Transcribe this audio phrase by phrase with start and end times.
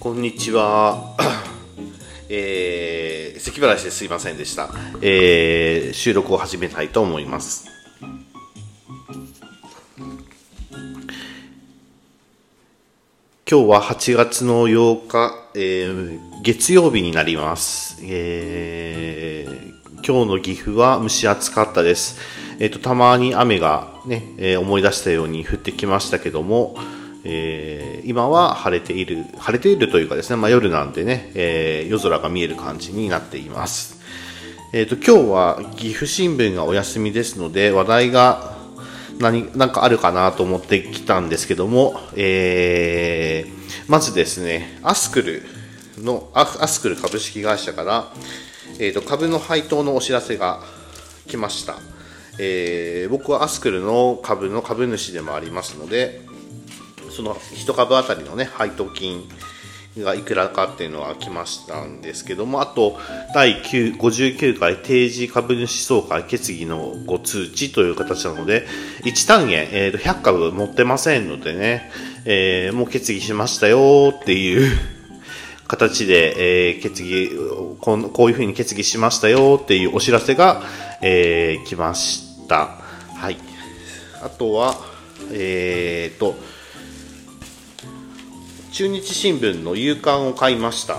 [0.00, 1.16] こんにちは。
[2.30, 4.70] えー、咳払いしてすいませんでした。
[5.00, 7.66] えー、収録を始めたいと思います。
[13.50, 17.98] 今日は8月の8日、えー、月曜日になります。
[18.04, 22.20] えー、今日の岐阜は蒸し暑かったです。
[22.60, 26.76] えっ、と、たまに雨がね、えー思い出したように降ってきましたけども、
[27.24, 34.00] えー今は晴れている、晴れているというかですね、まあ、夜なんでね、えー夜空が見える感じになっています。
[34.72, 38.56] えっ、と、今日は岐阜新聞がお休みですので、話題が
[39.18, 45.42] 何、なんかあるかなと思ってきたんですけども、えーまずですね、アスクル
[45.98, 48.12] の、アスクル株式会社から、
[48.78, 50.60] えーと、株の配当のお知らせが
[51.26, 51.76] 来ました。
[52.38, 56.27] えー僕はアスクルの株の株主でもありますので、
[57.18, 59.28] その1株当たりのね、配当金
[59.98, 62.96] がいくらかっていうのは来ましたんですけども、あと、
[63.34, 68.68] 第9 59回定時株主総会決議のご通知という形なので、
[69.02, 71.90] 1単元、えーと100株持ってませんのでね、
[72.24, 74.78] えーもう決議しましたよっていう
[75.66, 77.30] 形で、えー決議
[77.80, 80.62] こん、こういうふうに決議しましたよっていうお知らせが、
[81.02, 82.78] えー来ました。
[83.16, 83.38] はい。
[84.22, 84.76] あとは、
[85.32, 86.36] えーと、
[88.70, 90.98] 中日新聞の夕刊を買いました、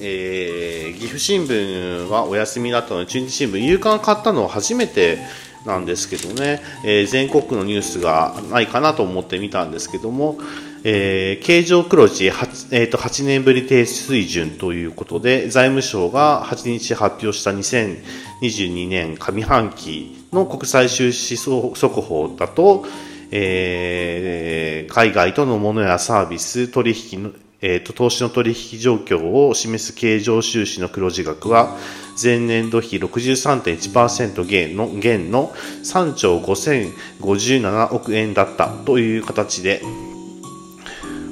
[0.00, 5.18] えー岐阜新聞はお休みだったので中日新聞夕刊買ったのは初めて
[5.66, 10.38] なんですけどね、えー全国区のニュースがないかなと思って見たんですけども、
[10.82, 22.86] えー経常黒字 8,、えーと8年ぶり低水準ということで財務省が8日発表した2022年上半期の国際収支速報だと、
[23.30, 31.76] えー海外とのものやサービス取引の、えーと投資の取引状況を示す経常収支の黒字額は
[32.20, 35.52] 前年度比63.1%減の減の
[35.84, 39.80] 3兆5057億円だったという形で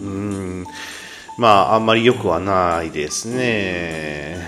[0.01, 0.67] うん
[1.37, 4.39] まああんまり良くはないですね。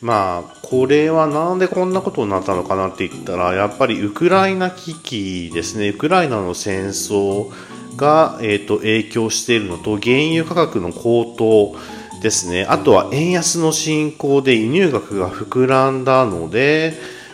[0.00, 7.50] まあ、これはなんでこんなことになったのかなって言ったら、やっぱりウクライナ危機ですね、ウクライナの戦争
[7.96, 11.74] が、えー、と影響しているのと、原油価格の高騰
[12.20, 16.92] ですね、あとは円安の進行で輸入額が膨らんだので、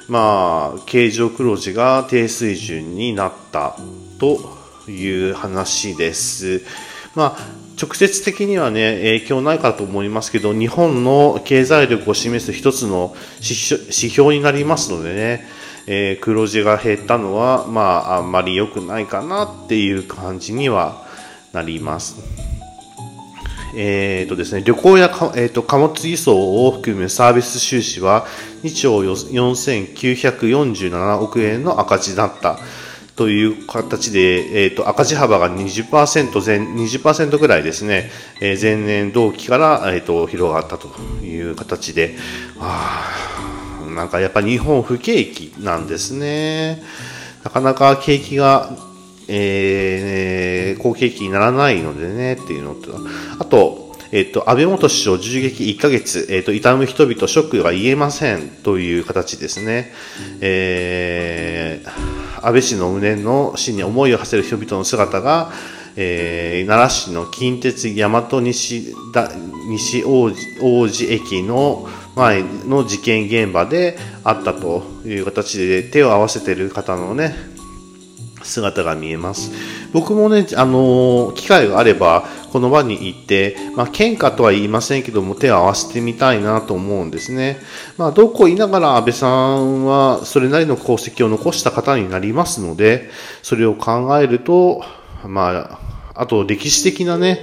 [0.09, 3.77] まあ、経常黒字が低水準になった
[4.21, 4.39] と
[4.89, 6.63] いう話です。
[7.15, 15.47] まあ直接的にはね、影響ないかと思いますけど、日本の経済力を示す一つの指標になりますのでね、
[15.87, 21.03] えー黒字が減ったのは、まあ、あんまり良くないかなっていう感じには
[21.53, 22.17] なります。
[23.77, 28.25] えーとですね、旅行や、えー、と貨物輸送を含むサービス収支は
[28.63, 32.61] 2兆4947億円の赤字だった
[33.17, 38.11] という形で、えー、と赤字幅が20%前20%ぐらいですね、
[38.41, 40.89] えー前年同期から、えー、と広がったと
[41.23, 42.17] いう形で、
[42.59, 43.13] あ
[43.95, 46.83] なんかやっぱ日本不景気なんですね。
[47.45, 48.71] なかなか景気が
[49.29, 52.99] えー、好景気にならないのでねっていうのと、
[53.39, 59.93] あと、えっ、と、安倍元首相銃撃1ヶ月、えっ、と、痛む人々ショックが言えませんという形ですね。
[60.41, 65.51] えー、安倍氏の無念の死に思いを馳せる人々の姿が、
[65.97, 69.31] えー奈良市の近鉄大和西だ
[69.69, 77.35] 西王子王子駅の前の事件現場であったという形で手を合わせている方のね、
[78.43, 79.51] 姿が見えます。
[79.93, 82.25] 僕もね、あの機会があれば、
[82.55, 87.59] この場に行って、まあ、喧嘩とは言いませんけども、手を合わせてみたいなと思うんですね。
[87.99, 93.11] まあ、どうこう言いながら安倍さんは、それなりの功績を残した方になりますので、
[93.43, 94.85] それを考えると、
[95.27, 95.81] ま
[96.15, 97.41] あ、あと歴史的なね、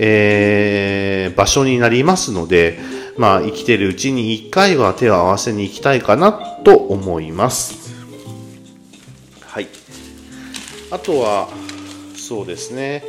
[0.00, 2.80] えー場所になりますので、
[3.16, 7.94] まあ、生きてるうちに一回は手を合わせに行きたいかなと思います。
[9.46, 9.68] はい。
[10.90, 11.48] あとは、
[12.16, 13.04] そうですね、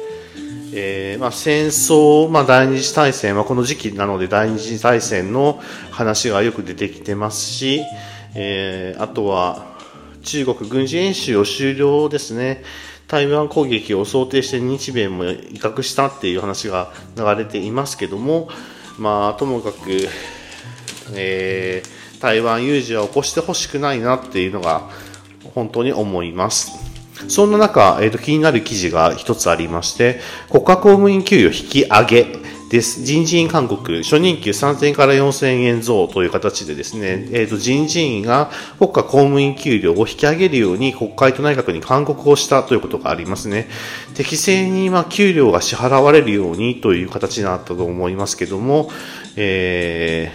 [0.73, 5.61] えーまあ、戦争、まあ、第二次大戦はこの時期なので第二次大戦の
[5.91, 7.81] 話がよく出てきてますし、
[8.35, 9.67] えーあとは
[10.21, 12.63] 中国軍事演習を終了ですね、
[13.07, 18.49] 台湾攻撃を想定して日米も威嚇したっていう話が流れていますけども、
[18.97, 20.07] まあ、ともかく、
[21.15, 24.89] えー台湾有事は起こしてほしくないなっていうのが
[25.55, 26.88] 本当に思います。
[27.27, 30.19] そんな中、えーと気になる記事が一つありまして、
[30.49, 32.39] 国家公務員給与引き上げ、
[32.69, 33.03] です。
[33.03, 43.67] 人事院勧告、初任給3000から4000円増という形でですね、えっ、ー、と、人事院が国家公務員給料を引き上げるように国会と内閣に勧告をしたということがありますね。
[44.13, 48.91] 適正に、ま給料が支払われるようにという形になったと思いますけども、
[49.35, 50.31] え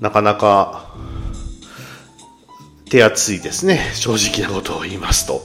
[0.00, 0.89] ー、なかなか
[2.90, 3.92] 手厚いですね。
[3.94, 5.42] 正直なことを言いますと。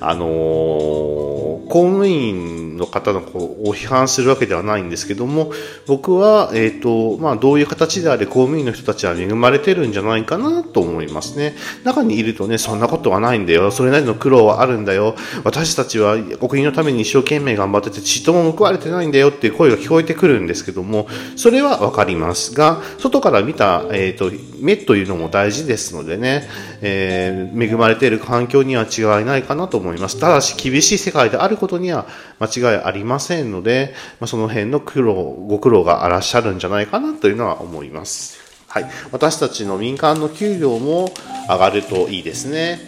[0.00, 5.52] あのー公務員の方のこうを批判するわけではないんですけども、
[5.86, 11.54] 僕は、え、ー、と、まあ、どういう形であれ公務員の人たちは恵まれてるんじゃないかなと思いますね。
[11.84, 13.70] 中にいるとね、そんなことはないんだよ。
[13.70, 15.14] それなりの苦労はあるんだよ。
[15.44, 16.16] 私たちは
[16.48, 21.06] 国のために一生懸命頑張ってて、ちっとも報われてないんだよっていう声が聞こえてくるんですけども、
[21.36, 24.30] それはわかりますが、外から見た、えっ、ー、と、
[24.60, 26.48] 目というのも大事ですのでね、
[26.80, 30.20] えー、恵まれている環境には違いないかなと思います。
[30.20, 32.06] ただし、厳しい世界であることには
[32.40, 38.40] 間違いありませんので、まあ、その辺の苦労、ご苦労があらっしゃるんじゃないかなというのは思います。
[38.68, 38.90] はい。
[39.10, 41.12] 私たちの民間の給料も
[41.48, 42.80] 上がるといいですね。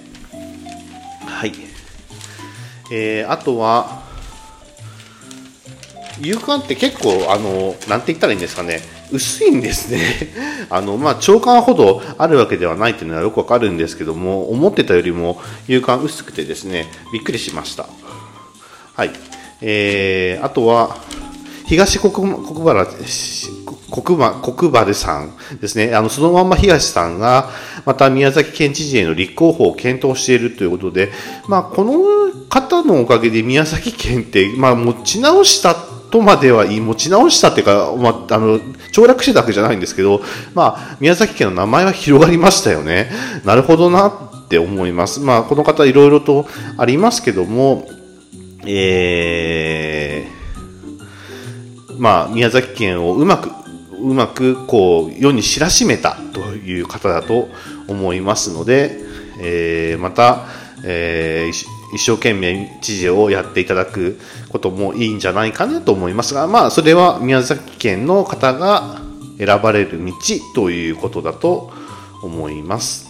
[1.26, 1.52] はい。
[2.90, 4.02] えー、あとは、
[6.20, 8.80] 夕刊って結構、あの、なんて言ったらいいんですかね。
[9.10, 10.00] 薄いんですね。
[10.70, 17.86] あの、まあ、長官ほどあるわけではないっていうのはよくわかるんですけども、思ってたよりも夕刊薄くてですね、びっくりしました。
[18.94, 19.10] はい。
[19.60, 20.96] えー、あとは、
[21.66, 22.86] 東国国原、
[23.90, 25.94] 国馬、国原さんですね。
[25.94, 27.50] あの、そのまんま東さんが、
[27.84, 31.10] また宮崎県知事への立候補を検討しているということで、
[31.48, 38.60] まあ、この方のおかげで宮崎県って、まあ、持ち直したとまではいい、持ち直したっていうか、まあ、あの、
[38.92, 40.20] 凋落してたわけじゃないんですけど、
[40.54, 43.10] まあ、宮崎県の名前は広がりましたよね。
[43.44, 45.18] なるほどなって思います。
[45.18, 47.88] まあ、この方いろいろとありますけども、
[48.66, 53.50] えー、まあ、宮崎県をうまく、
[54.00, 57.48] うまく、こう、世に知らしめたという方だと
[57.88, 59.00] 思いますので、
[59.40, 60.46] えー、また、
[60.84, 61.48] えー、
[61.94, 64.18] 一生懸命知事をやっていただく
[64.50, 69.00] こともいいんじゃないかなと思いますが、まあ、それは宮崎県の方が
[69.38, 70.12] 選ばれる道
[70.54, 71.72] ということだと
[72.22, 73.03] 思います。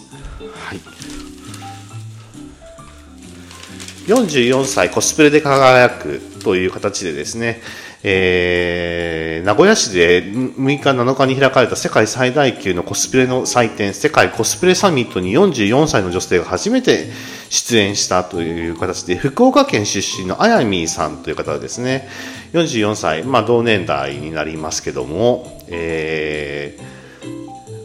[4.06, 7.62] 44歳コスプレで輝くという形でですね、
[8.02, 17.10] えー、名古屋市で6日7日に開かれた世界最大級のコスプレの祭典、世界コスプレサミットに44歳の女性が初めて
[17.48, 22.06] 出演したという形で、福岡県出身のあやみーさんという方ですね、
[22.52, 26.93] 44歳、まあ同年代になりますけども、えー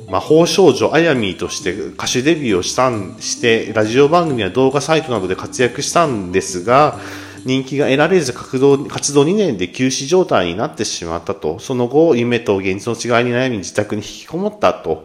[0.09, 6.97] 魔法少女あやみーとして歌手デビューをしたんしてラジオ番組や動画サイトなどで活躍したんですが
[7.45, 15.03] 人気が得られず活動活動2年で休止状態になってしまったとその後夢と現実の違いに悩み自宅に引きこもったと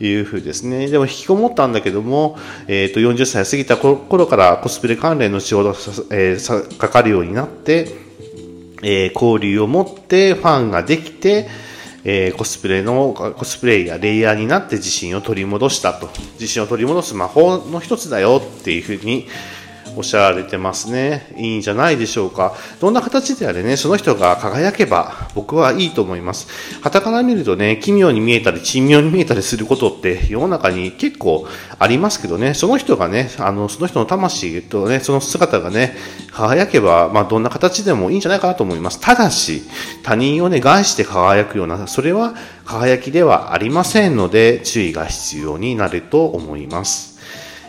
[0.00, 0.86] いうふうですね。
[0.88, 5.78] でも引きこもったんだけども、えっ、ー、と、40歳過ぎた頃からコスプレ関連の仕事が、
[6.12, 7.88] えー、かかるようになって、
[8.84, 11.48] えー、交流を持ってファンができて、
[12.10, 16.08] えー、コスプレの、コスプレイヤー、レイヤーになって自信を取り戻したと。
[16.40, 19.26] 自信を取り戻す魔法の一つだよっていうふうに
[19.98, 21.26] おっしゃられてますね。
[21.36, 22.54] いいんじゃないでしょうか。
[22.80, 26.46] どんな形であれね、その人が輝けば僕はいいと思います。
[26.82, 31.48] 旗から見るとね、奇妙に見えたり、珍妙に見えたりすることって世の中に結構
[31.80, 35.96] ありますけどね、その人がね、あの、その人の魂とね、その姿がね、
[36.30, 39.00] 輝けば、まあ、どんな形でもいいんじゃないかなと思います。
[39.00, 39.64] ただし、
[40.04, 42.34] 他人をね、害して輝くような、それは
[42.64, 47.17] 輝きではありませんので、注意が必要になると思います。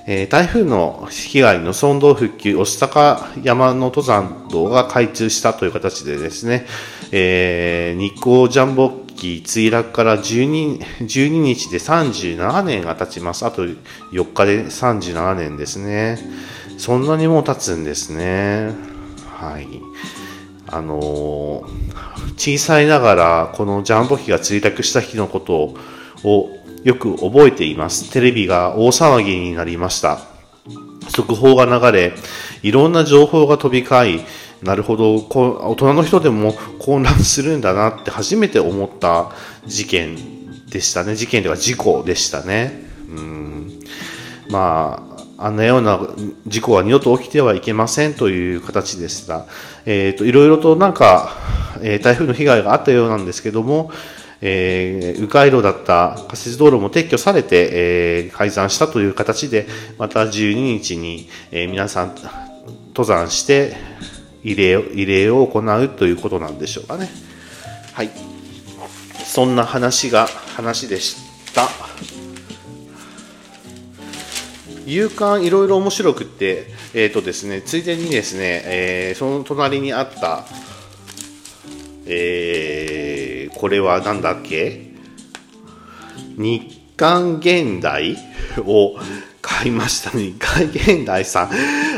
[0.08, 6.66] えー、台風の被害の村道復旧、御巣鷹山の登山道が開通したという形でですね、
[7.12, 13.46] えー、日光ジャンボ機墜落から12 12日で37年が経ちます。
[13.46, 16.18] あと4日で37年ですね。
[16.78, 18.74] そんなにもう経つんですね。
[19.28, 19.68] はい。
[20.68, 21.64] あのー、
[22.38, 25.78] 小さいながらこのジャンボ機が墜落した日のことを
[26.24, 26.50] を
[26.84, 28.12] よく覚えています。
[28.12, 30.20] テレビが大騒ぎになりました。
[31.10, 32.14] 速報が流れ、
[32.62, 34.26] いろんな情報が飛び交い、
[34.62, 39.32] なるほど、大人の人でも混乱するんだなって初めて思った
[39.66, 40.18] 事件
[40.68, 41.16] でしたね。
[41.16, 42.84] 事件では事故でしたね。
[43.10, 43.80] うん
[44.50, 45.06] ま
[45.38, 46.00] あ、あんなような
[46.48, 49.46] 事故は二度と起きてはいけませんという形でした。
[49.86, 51.36] えっ、ー、と、いろいろとなんか、
[51.82, 53.92] えー、台風の被害があったようなんですけども、
[54.42, 59.68] えー、迂回路だった仮設道路も撤去されて、えー、改ざんしたという形で、
[59.98, 62.16] また12日に、えー、皆さん
[62.90, 63.76] 登山して、
[64.44, 67.10] 異例異例を行うということなんでしょうかね。
[67.94, 68.10] はい。
[69.26, 71.18] そんな話が、話でし
[71.54, 71.70] た。
[74.86, 80.46] 勇敢いろいろ面白くて、えっ、ー、とですね、ついでにですね、えー、その隣にあった、
[82.10, 84.90] えー、これは何だっけ？
[86.38, 88.18] 日刊現代？
[88.66, 88.98] を
[89.42, 90.24] 買いましたね。
[90.24, 91.50] 日刊現代さん。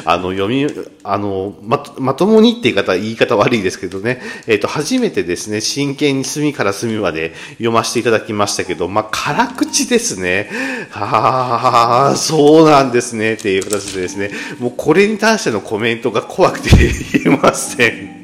[0.05, 0.67] あの、読み、
[1.03, 4.21] あの、ま、まともにって言い方、言い方悪いですけどね。
[4.47, 10.49] えっ、ー、と、初めてですね、真剣に隅から隅まで読ませていただきましたけど、まあ、辛口ですね。
[10.91, 13.33] はあ、そうなんですね。
[13.33, 16.69] っていう形でですね、もうこれに対してのコメントが怖くて
[17.23, 18.21] 言えません。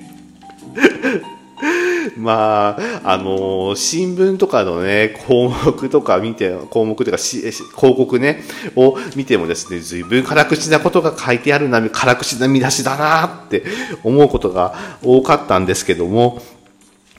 [2.18, 8.44] まあ、あのー、新聞とかのね、項目とか見て、項目というかし、広告ね、
[8.76, 13.64] を見てもですね、随分辛口なことが書いてあるな、辛口な見出しだなって
[14.04, 16.42] 思うことが多かったんですけども、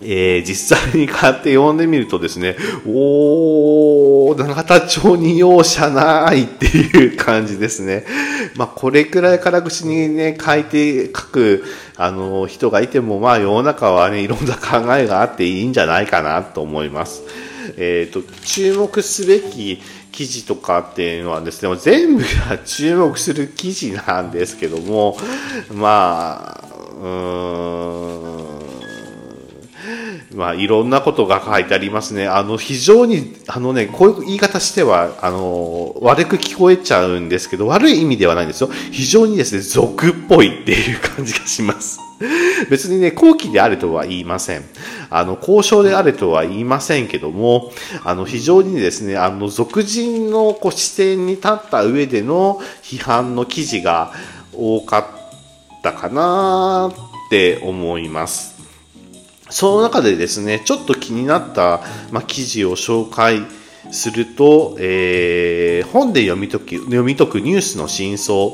[0.01, 8.05] えー、実際に買って読んでみるとですね、おー、永田町に容赦ないっていう感じですね。
[8.55, 11.65] まあ、これくらい辛口にね、書いて、書く、
[11.97, 17.23] あの、人がいても、まあ、世の中はね、いろんな考えがあっていいんじゃないかなと思います。
[17.77, 19.81] えっ、ー、と、注目すべき
[20.13, 25.17] 記事とかっていうのはですね、全部が注目する記事なんですけども、
[25.73, 26.69] まあ、
[27.01, 27.88] うーん、
[30.39, 32.29] まあ、いろんなことが書いてありますね。
[32.29, 38.71] あの、非常に、あのね、こういう言い方しては、あの、悪く聞こえちゃうんですけど、悪い意味ではないんですよ。
[38.93, 41.99] 非常にですね、俗っぽいっていう感じがします。
[42.71, 44.65] 別にね、後期であるとは言いません。
[45.11, 47.73] あの、交渉であるとは言いませんけども、
[48.05, 54.13] あの、非常にですね、あの、俗人のこう視点に立った上での批判の記事が
[54.55, 55.07] 多かっ
[55.83, 56.93] たかな
[57.27, 58.58] って思います。
[59.51, 63.43] その中でですね、ちょっと気になった、まあ、記事を紹介
[63.91, 68.53] すると、えー、本で読み解き読み解くニュースの真相、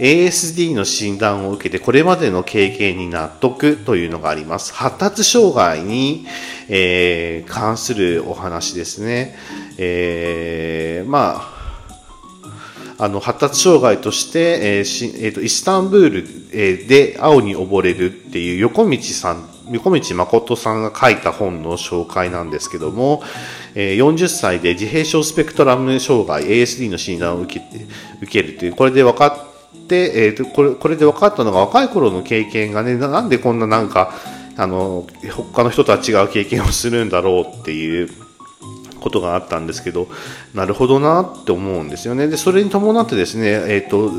[0.00, 4.72] ASD の診断を受けてこれまでの経験に納得というのがあります。
[4.74, 6.26] 発達障害に、
[6.68, 9.36] えー、関するお話ですね。
[9.78, 11.42] えー、ま
[12.98, 16.18] あ、あの発達障害として、えーしえーと、イスタンブール、
[16.52, 23.22] えー、で青に溺れるっていう横道さん横道誠さんが書いた本の紹介なんですけども、
[23.74, 27.86] えー、40歳で自閉症スペクトラム障害 ASD の診断を受け
[28.22, 34.12] 受けるという、これで分かって、えー、これこれで分かったのが若い頃の経験がね、なんでこんななんか、
[34.56, 35.06] あの、
[35.52, 38.08] 他の人とは違う経験をするんだろうっていう
[39.00, 40.08] ことがあったんですけど、
[40.54, 42.28] なるほどなって思うんですよね。
[42.28, 44.10] で、それに伴ってですね、えっ、ー、と、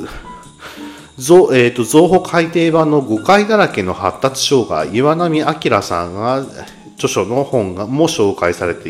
[1.18, 6.44] ぞえーと、増補改訂版の誤解だらけの発達障害岩波明さんが
[6.96, 8.90] 著書の本がも紹介されて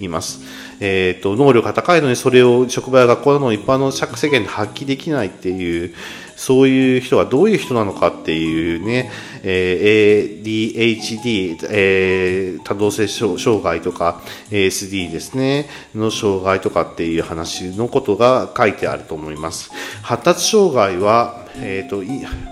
[0.00, 0.40] います。
[0.80, 5.94] えーと、能力が高いのにそれを職場や学校などの一般の社世間で発揮できないっていう
[6.40, 9.10] そういう人がどういう人なのかっていうね、
[9.42, 19.70] えー、ADHD、えー、多動性障害とか ASD ですね、の障害とかっていう話のことが書いてあると思います。
[20.00, 22.02] 発達障害は、えーと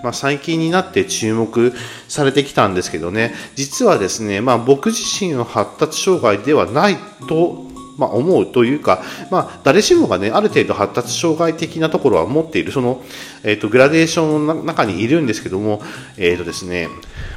[0.03, 1.73] まあ、最近になって注目
[2.07, 7.68] されてきたんですけどね、実はですね、まあ、僕自身は発達障害ではないと
[7.99, 13.03] まあ、思うというか、まあ、誰しもがね、ある程度発達障害的なところは持っている、その、
[13.43, 15.81] えっ、ー、と、グラデーションの中にいるんですけども、
[16.17, 16.87] えっ、ー、とですね、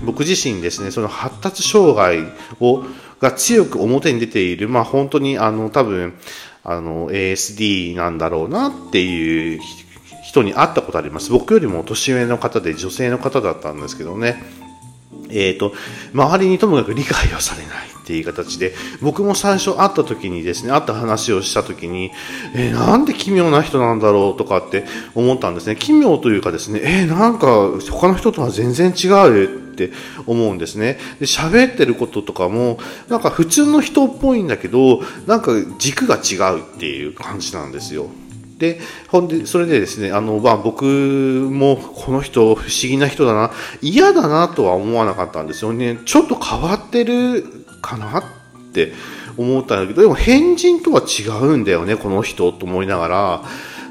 [0.00, 2.20] 僕自身ですね、その発達障害
[2.60, 2.84] を、
[3.20, 6.14] が強く表に出ている、まあ、本当に、あの、多分、
[6.62, 9.60] あの、ASD なんだろうなっていう
[10.22, 11.32] 人に会ったことあります。
[11.32, 14.42] 僕よりも年上の方で女性の方だったんですけどね。
[15.28, 15.72] えっ、ー、と、
[16.14, 22.10] 周りにともかく理解をされないっていう形で、僕も最初会った時にですね、会った話をした時に、
[22.54, 25.76] えー、なんで奇妙な人なんだろうとかって思ったんですね。
[25.76, 29.92] 奇妙というかですね、えー、なんか他の人とは全然違うって
[30.26, 30.98] 思うんですね。
[31.20, 32.78] で、喋ってることとかも、
[33.08, 38.08] なんか普通の人っぽいんだけど、なんか軸が違うっていう感じなんですよ。
[38.62, 45.98] で、ほんで、それでですね、あの、まあ、僕もこの人不思議な人だな、嫌だなとは思わなかったんですよね。
[46.04, 48.24] ちょっと変わってるかなっ
[48.72, 48.94] て
[49.36, 53.42] 思ったんだけど、でも変人とは違うんだよね、この人と思いながら、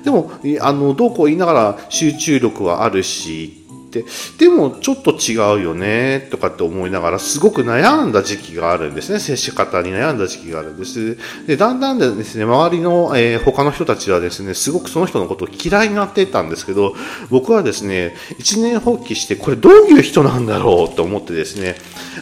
[0.03, 0.31] でも、
[0.61, 3.61] あの、どうこう言いながら集中力はあるし、
[3.99, 4.03] っ
[4.37, 9.19] でもちょっと違うよねとかって思いながらすごく悩んだ時期があるんですね。
[9.19, 11.17] 接し方に悩んだ時期があるんです。
[11.45, 16.95] でだんだんですね周りの、えー、他の人たちはですねすごくその人のことを嫌いになっていたんですけど
[17.29, 21.75] 僕はですね一年発起してこれどういう人なんだろうと思ってですね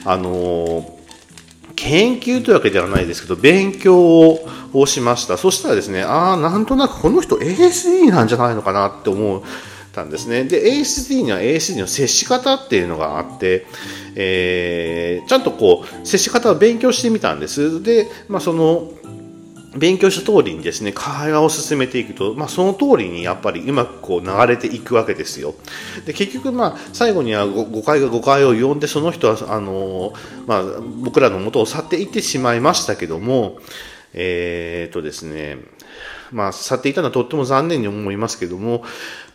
[0.05, 0.99] あのー
[1.81, 4.38] 研究というわけではないですけど、勉強
[4.74, 5.38] をしました。
[5.38, 9.41] そしたらですね、ああ、なんとなくこの人 ASD なんじゃないのかなって思っ
[9.93, 10.43] たんですね。
[10.43, 13.65] で、ASD には ASD の接し方っていうのがあって、
[14.15, 17.81] えー、ちゃんとこう、接し方を勉強してみたんです。
[17.81, 18.91] で、まあ、その、
[19.75, 25.53] 勉強した通りにですね、会話を進めていくと、まあ、その通りにやっぱりうまくこう流れていくわけですよ。
[26.05, 30.13] で、結局まあ、最後には誤解が誤解を呼んで、その人は、あの、
[30.47, 33.59] まあ、僕らの元を去っていってしまいましたけども、
[34.13, 35.57] えー、とですね、
[36.31, 38.83] まあ、去っていたのはとっても残念に思いますけども、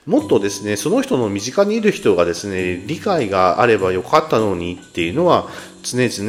[0.07, 5.49] もっとですね、その人の身近にいる人がですね、理解があればよかったのにっていうのは
[5.83, 6.25] 常々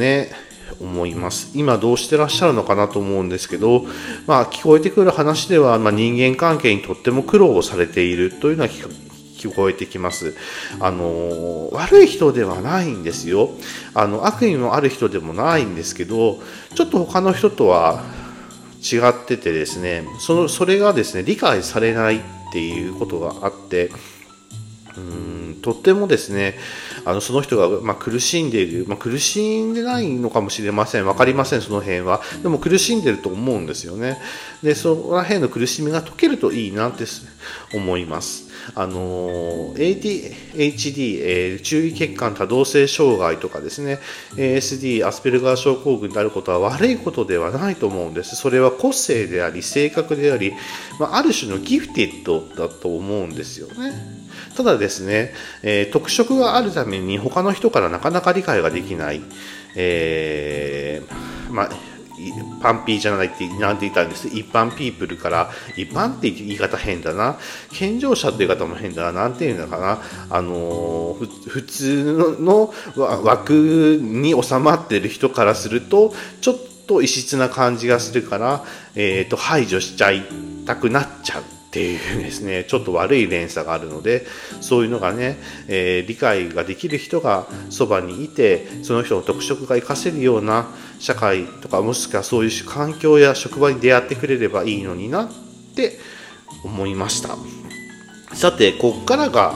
[0.80, 1.50] 思います。
[1.54, 3.84] 今どうしてらっしゃるのかなと思うんですけど、
[4.26, 10.34] まあ聞こえてくる話では、まあ、人間関係にとっても苦労をされているというのは聞こえてきます。
[10.80, 13.50] あの、悪い人ではないんですよ。
[13.94, 16.38] あの、悪意のある人でもないんですけど、
[16.74, 18.04] ちょっと他の人とは
[18.82, 22.20] 違っててですね、その、それがですね、理解されないっ
[22.52, 23.90] ていうことがあって、
[24.96, 26.54] うんとってもですね
[27.06, 31.04] あのその人が、まあ、苦しんでいる、まあ、苦しんでないのかもしれません。
[31.04, 32.20] 分かりませんその辺は。
[32.42, 34.18] でも苦しんでると思うんですよね。
[34.60, 37.04] でそこら辺の苦しみが解けるといいなって
[37.72, 38.50] 思います。
[38.74, 44.00] あの ADHD、えー、注意欠陥多動性障害とかですね。
[44.34, 48.34] ASD アスペルガー症候群であることは悪いことではないと思うんです。
[48.34, 50.54] それは個性であり性格であり、
[50.98, 54.15] まあ、ある種のギフティッドだと思うんですよね。
[54.56, 59.20] ただですね、えー、特色があるために他の人からなかなか理解ができない、
[59.76, 61.70] えー、まあ
[62.62, 64.28] パンピーじゃないってなんて言ったんです？
[64.28, 67.38] 一般ピープルから一般って言い方変だな。
[67.70, 69.12] 健常者って言い方も変だな。
[69.12, 70.00] なんていうのかな？
[70.30, 71.14] あの
[71.46, 78.64] 普通の枠に収まってる人からするとちょっと異質な感じがするから、
[78.94, 80.24] えーと排除しちゃい
[80.64, 81.55] たくなっちゃう。
[81.76, 84.26] っていうですね ちょっと悪い連鎖があるので
[84.62, 95.30] そういうのがね、えー、理解ができる人がそばにいてその人の特色が活かせるような社会とかもしくはそういう環境や職場に出会ってくれればいいのになっ
[95.74, 95.98] て
[96.64, 97.36] 思いました。
[98.32, 99.54] さてこっからが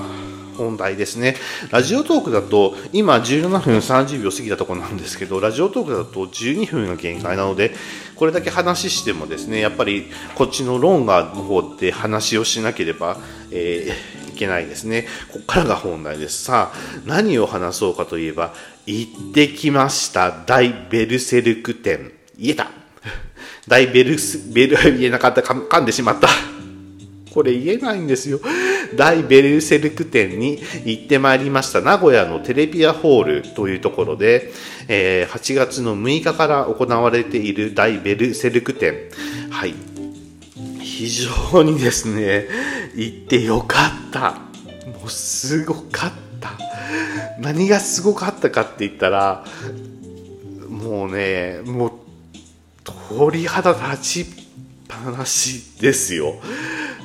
[0.61, 1.37] 本題ですね。
[1.70, 7.73] ラジオトークだと、今17分30秒過ぎたところなんですけど、ラジオトークだと12分が限界なので、
[8.14, 13.16] これだけ話してもですね、やっぱりこっちのローンガーの方で話をしなければ、
[13.51, 15.07] えー、いけないですね。
[15.33, 16.44] ここからが本題です。
[16.44, 18.53] さあ、何を話そうかといえば、
[18.87, 20.31] 行ってきました。
[20.46, 22.12] 大ベルセルク店。
[22.38, 22.70] 言えた。
[23.66, 26.29] 大ベルス、ベル、言えなかった、噛んでしまった。
[27.32, 28.40] これ言えないんですよ。
[28.96, 31.80] 大ベルセルク店に行ってまいりました。
[31.80, 34.52] 名古屋のテレビアホールというところで、
[34.88, 39.10] えー、8月の6日から行われている大ベルセルク店。
[39.50, 39.74] はい。
[40.80, 42.46] 非常にですね、
[42.94, 44.32] 行ってよかった。
[44.86, 46.58] もうすごかった。
[47.38, 49.44] 何がすごかったかって言ったら、
[50.68, 51.92] もうね、もう
[52.84, 54.39] 鳥肌立ちっ
[54.90, 56.35] ぱなしですよ。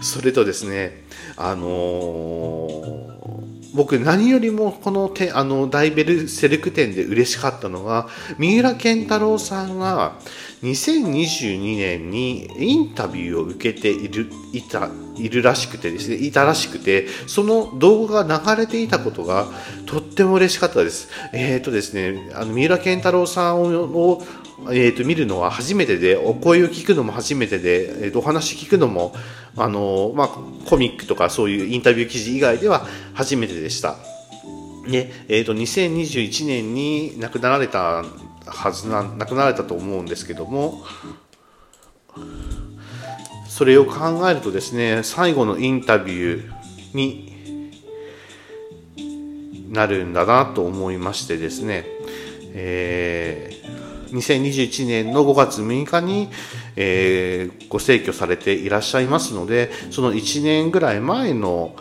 [0.01, 1.05] それとですね、
[1.37, 10.17] あのー、僕何よりもこのてあのダイベルセレク店で嬉しかったのが三浦健太郎さんが
[10.63, 19.47] 2022年にインタビューを受けているいたいるらしくてですねいたらしくてその動画が流れていたことが
[19.85, 21.09] とっても嬉しかったです。
[21.33, 24.23] えっ、ー、とですねあの三浦健太郎さんを
[24.71, 29.13] えーと、見るのは初めてでお声を聞くのも初めてで、えーと、お話聞くのも
[29.57, 33.97] あの、まあ、コミックとかそういうインタビュー記事以外では初めてでした。
[34.87, 38.03] で、えーと、2021年に亡くなられた
[38.45, 40.83] はずな亡くなられたと思うんですけども
[43.47, 47.33] それを考えるとですね最後のインタビューに
[49.71, 51.85] なるんだなと思いましてですね、
[52.53, 56.29] えー2021年の5月6日に、
[56.75, 61.75] えー、ご逝去されていらっしゃいますので、その1年ぐらい前の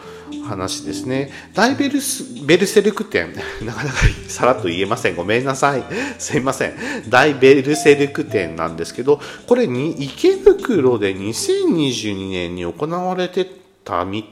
[0.45, 1.31] 話ですね。
[1.55, 3.35] 大ベルス、ベルセルク店。
[3.65, 5.17] なかなかさらっと言えません。
[5.17, 5.85] ごめんなさい。
[6.19, 6.75] すいません。
[7.09, 13.47] 大ベルセルク店なんですけど、これに池袋で2022年に行われて
[13.85, 14.25] たみ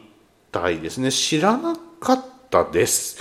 [0.50, 1.10] たいですね。
[1.10, 3.18] 知らなかったです。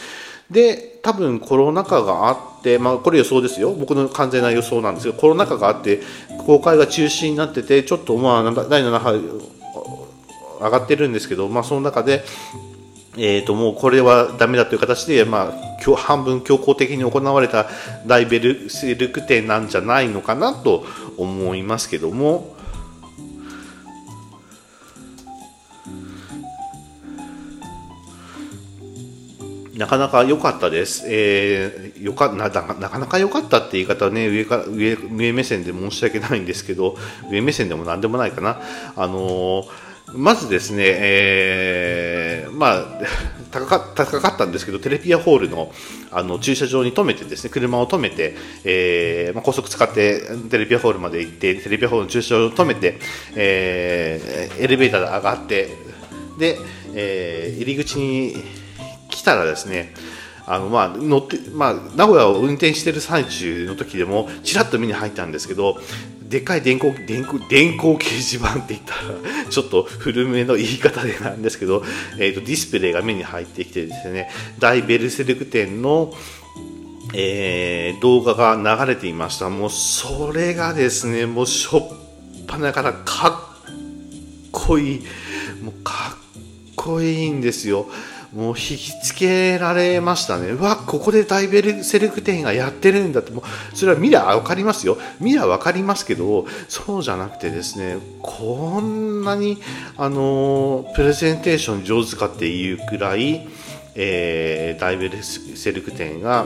[0.50, 6.02] で、多分コロナ禍があって、まあ、これ予想ですよ、僕の完全な予想なんですけど、コロナ禍があって、
[6.46, 9.12] 公開が中止になってて、ちょっとまあ第7波
[10.62, 12.24] 上がってるんですけど、まあ、その中で、
[13.18, 17.68] えー、ともうこれはだめだという形で、まあ、半分強行的に行われた
[18.06, 20.86] ライベルセルク展なんじゃないのかなと
[21.18, 22.61] 思いますけども。
[29.82, 31.06] なかなか良かったです。
[31.08, 36.96] えー、よかななかなか良かったって言い方はね上か上上目線で申し訳ないんですけど
[37.32, 38.62] 上目線でも何でもないかな。
[38.96, 42.86] あのーまずですね、えー、まあ、
[43.50, 45.72] 高か高かったんですけど、テレピアホールの
[46.12, 53.00] あの駐車場に止めてですね、車を止めて、えーまあ、高速使ってテレピアホールまで行って、テレピアホールの駐車場を止めて、
[53.36, 55.70] えー、エレベーターで上がって、
[56.38, 56.58] で、
[56.94, 58.61] えー、入り口に
[59.22, 59.94] 来たらですね、
[60.48, 65.78] あのまあ乗ってまあ、名古屋を運転している最中の時でもちらっと目に入ったんですけど
[66.24, 69.00] でっかい電光電光電光掲示板って言ったら
[69.48, 71.84] ちょっと古めの言い方でなんですけど、
[72.18, 76.12] えーと、ディスプレイが目に入ってきてですね大ベルセルク店の
[77.14, 79.50] えー、動画が流れていました。
[79.50, 83.72] もうそれがですね、もうしょっぱなからかっ
[84.52, 85.00] こいい。
[85.62, 87.88] もうかっこいいんですよ。
[88.34, 90.52] もう引きつけられましたね。
[90.52, 94.98] うわ、ここでダイベルセルク店がやってるんだって、もう、それは見りゃ分かりますよ。
[95.20, 99.58] 見りゃ分かりますけど、そうじゃなくてですね、こんなに、
[99.98, 103.48] あの、プレゼンテーション上手かっていうくらい、
[103.96, 106.46] えー、ダイベルセルク店が、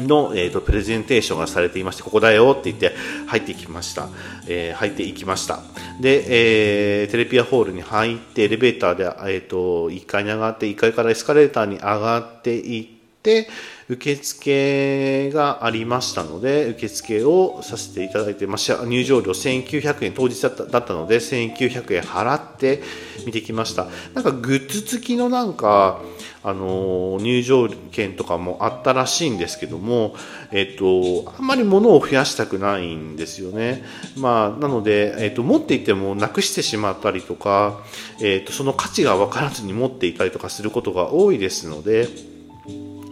[0.00, 2.94] の、えーと、プレゼンテーションがされていまして、ここだよって言って
[3.26, 4.08] 入ってきました。
[4.46, 5.60] えー、入っていきました。
[6.00, 12.86] で、えー、テレピアホールに入って、エレベーターで、えーと、1階に上がって、1階からエスカレーターに上がっていっ
[13.22, 13.48] て、
[13.88, 22.82] 受付がありましたので、受付をさせていただいて、まあ、入場料1900円、当日だったので、1900円払って
[23.24, 23.86] 見てきました。
[24.14, 26.00] なんかグッズ付きのなんか、
[26.48, 30.14] あの入場券とかもあったらしいんですけども、
[30.52, 33.82] えっと、あんまり物を増やしたくないんですよね。
[34.16, 37.80] まあ、なので、えっと、持っていてもなくしてしまったりとか、
[38.22, 42.06] えっと、その価値が分からずに持っていたりとかすることが多いですので、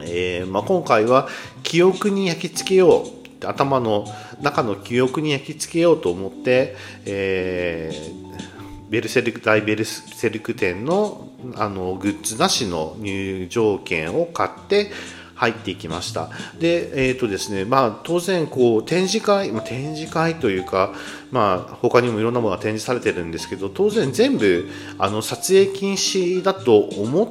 [0.07, 1.27] えー、まあ、今回は
[1.65, 4.07] 記憶に焼き付けよう頭の
[4.43, 8.54] 中の記憶に焼き付けようと思って、えー、
[8.95, 14.93] ベルセルク大ベルセルク店のあのグッズなしの入場券を買って
[15.35, 16.31] 入っていきました
[16.61, 20.95] で,、えーとですねまあ、当然こう展示会、ま、展示会というか、
[21.33, 27.27] まあ、他にもいろんなものが展示されてるんですけど当然全部あの撮影禁止だと思っ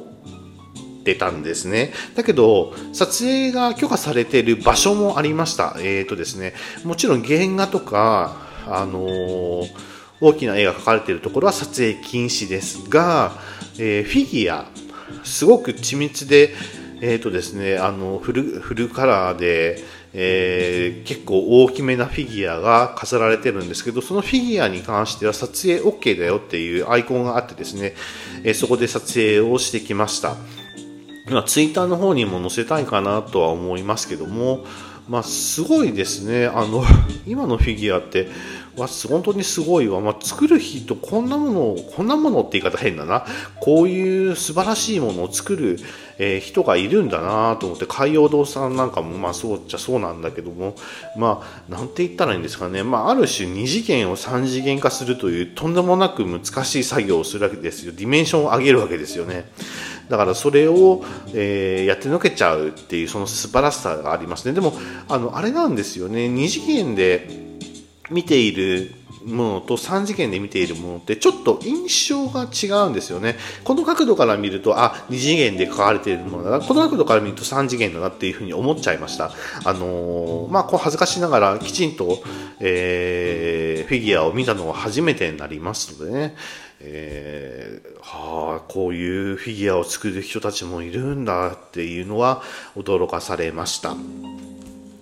[1.02, 1.92] てったんですね。
[2.14, 5.76] だけど、撮影が許可されている場所もありました。
[5.80, 9.93] えっ、ー、とですね、もちろん原画とか、あのー、
[10.24, 13.32] 大きな絵が描かれているところは撮影禁止ですが、
[13.78, 14.66] えー、フィギュア、
[15.22, 16.54] すごく緻密で、
[17.00, 19.78] えーとですね、あのフルフルカラーで、
[20.14, 27.94] えー、結構大きめなフィギュアが飾られてるんですけどそのフィギュアに関しては撮影 OK だよっていうアイコンがあってですね、
[28.44, 30.36] えー、そこで撮影をしてきました。
[31.26, 34.66] まあ、ツイッターの方にも載せたいかなとは思いますけども、
[35.08, 36.46] まあ、すごいですね。
[36.46, 36.84] あの、
[37.26, 38.28] 今のフィギュアって、
[38.76, 40.00] わ、本当にすごいわ。
[40.00, 43.24] まあ、作る人、こんなものを、こんなものって言い方変だな。
[43.60, 45.78] こういう素晴らしいものを作る、
[46.18, 50.76] えー、人がいるんだなと思って、海洋堂さんなんかも、まあ、そうっちゃそうなんだけども、
[51.16, 52.82] まあ、なんて言ったらいいんですかね。
[52.82, 57.92] まあ、ある種2次元を3次元化するという、とんでもなく難しい作業をするわけですよ。
[57.92, 59.50] ディメンションを上げるわけですよね。
[60.08, 64.74] だからそれを、えー、やってのけちゃうっていうその素晴らしさがありますねでも
[65.08, 67.43] あのあれなんですよね2次元で
[68.14, 68.92] 見ている
[69.24, 73.36] ものと3次元で見ているものってちょっと印象が違うんですよね。
[73.64, 76.60] この角度から見ると、あ、2次元で書かれているものだな。
[76.60, 79.32] この角度から見ると3次元だなっていうふうに思っちゃいました。
[79.64, 82.22] あのー、まあ、こう恥ずかしながらきちんと、
[82.60, 86.36] えー、フィギュアを見たのは初めてになりますのでね。
[86.86, 92.42] えー、はあ、こういうフィギュアを作る人たちもいるんだっていうのは
[92.76, 93.96] 驚かされました。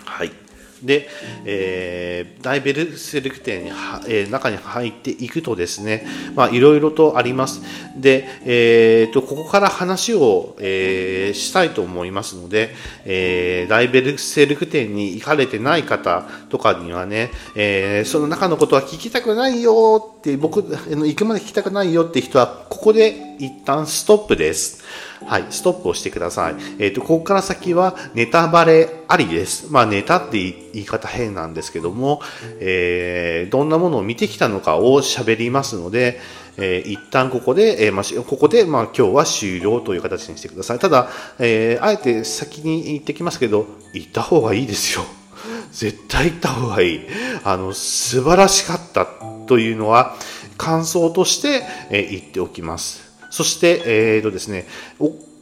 [0.04, 0.41] はい。
[0.82, 1.08] で、
[1.44, 7.62] えー、ダイベルセレク店には、えー、中に入っていくとですね、まあ、いろいろとあります。
[7.96, 24.84] で、えーと、ここから話を、えー、したいと思いますので、えー、ダイベルセレク店に行かれてない方とかにはね、えー、その中のことは聞きたくないよって、僕、行くまで聞きたくないよって人は、ここで一旦ストップです。
[25.26, 26.54] はい、ストップをしてください。
[26.78, 29.66] えっ、と、ここから先はネタバレありです。
[29.68, 30.38] まあ、ネタって
[30.72, 32.22] 言い方変なんですけども、
[32.60, 36.20] えー、どんなものを見てきたのかを喋りますので、
[36.56, 40.78] えー、一旦ここで、えーまあ、ここで、まあ、今日は終了という形にしてください。
[40.78, 41.08] ただ、
[41.40, 45.04] えー、あえて先に言ってきますけど、行った方がいいですよ。
[45.72, 47.00] 絶対行った方がいい。
[47.42, 49.08] あの、素晴らしかった
[49.48, 50.14] というのは、
[50.58, 53.11] 感想として、えー言っておきます。
[53.32, 54.66] そして、えーとですね、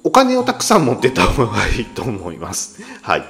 [0.05, 2.81] お金をたくさん持ってた方がいいと思います。
[3.03, 3.24] はい。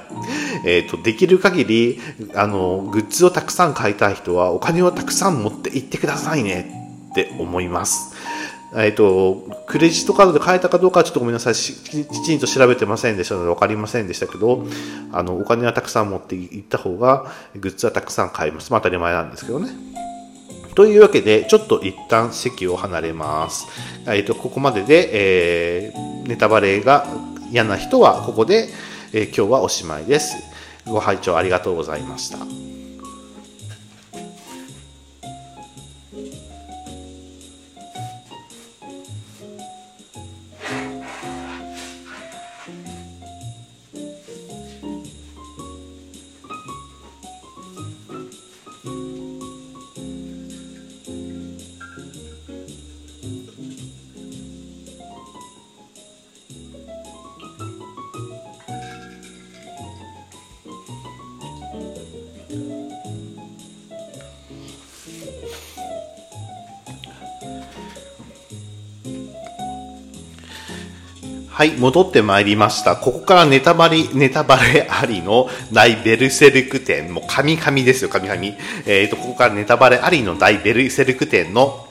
[0.65, 1.99] えっ、と、できる限り、
[2.35, 8.15] あの、グッズをたくさん買いたい人は、お金をたくさん持って行ってくださいねって思います。
[8.75, 11.53] えっ、と、クレジットカードで買えたかどうかはちょっとごめんなさい。
[11.55, 14.63] きちんと調べてませんでしたので分かりませんでしたけど、
[15.11, 18.71] あの、お金はたくさん持って行った方が、グッズはたくさん買えます。
[18.71, 19.71] まあ当たり前なんですけどね。
[20.75, 23.67] というわけで、ちょっと一旦席を離れます。
[24.07, 25.09] えっ、と、ここまでで、
[25.87, 27.07] えーネタバレが
[27.51, 28.69] 嫌な人は、ここで、
[29.13, 30.37] えー今日はおしまいです。
[30.85, 32.70] ご拝聴ありがとうございました。
[71.61, 72.95] はい、戻ってまいりました。
[72.95, 78.41] ここからネタバレ、ネタバレありの大ベルセルク展、もう神々ですよ、神々。
[78.87, 81.87] えっ、と、ここからネタバレありの大ベルセルク展の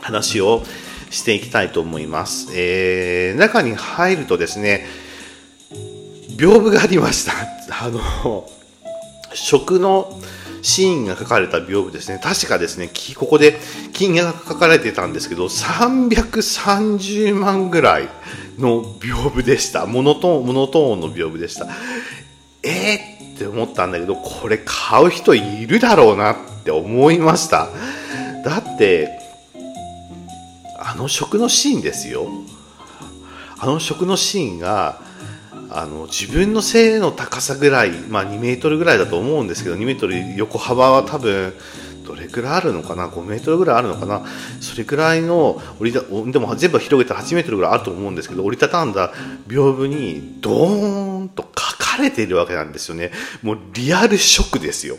[0.00, 0.64] 話を
[1.10, 2.48] していきたいと思います。
[2.56, 4.88] えー、中に入るとですね、
[6.36, 7.32] 屏風がありました。
[7.80, 8.50] あの、
[9.34, 10.20] 食の
[10.62, 12.18] シーンが書かれた屏風ですね。
[12.20, 13.60] 確かですね、ここで
[13.92, 18.08] 金額が書かれてたんですけど、330万ぐらい
[18.58, 19.86] の屏風でした。
[19.86, 21.66] モノトーン、モノトーンの屏風でした。
[22.62, 27.68] えーって思ったんだけど、これ買う人いるだろうなって思いました。
[28.44, 29.18] だって、
[30.78, 32.28] あの食のシーンですよ。
[33.58, 35.00] あの食のシーンが、
[35.74, 41.54] あの自分の背の高さぐらい、まあ、2メートルぐらいだと思うんですけど2メートル横幅は多分
[42.04, 44.24] どれくらいあるのかな？5メートルぐらいあるのかな？
[44.60, 49.12] それくらいの折りたでも全部広げたら8メートルぐらいあると思うんですけど折りたたんだ
[49.46, 53.10] 屏風にドーンと書かれているわけなんですよね。
[53.42, 54.96] もうリアルショックですよ。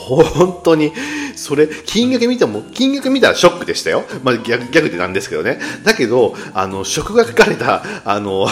[0.00, 0.92] 本当に、
[1.36, 4.04] それ、金額見ても、金額見たらショックでしたよ。
[4.22, 5.58] まあ、ギャグ、ギャグでなんですけどね。
[5.84, 8.48] だけど、あの、食が書かれた、あの、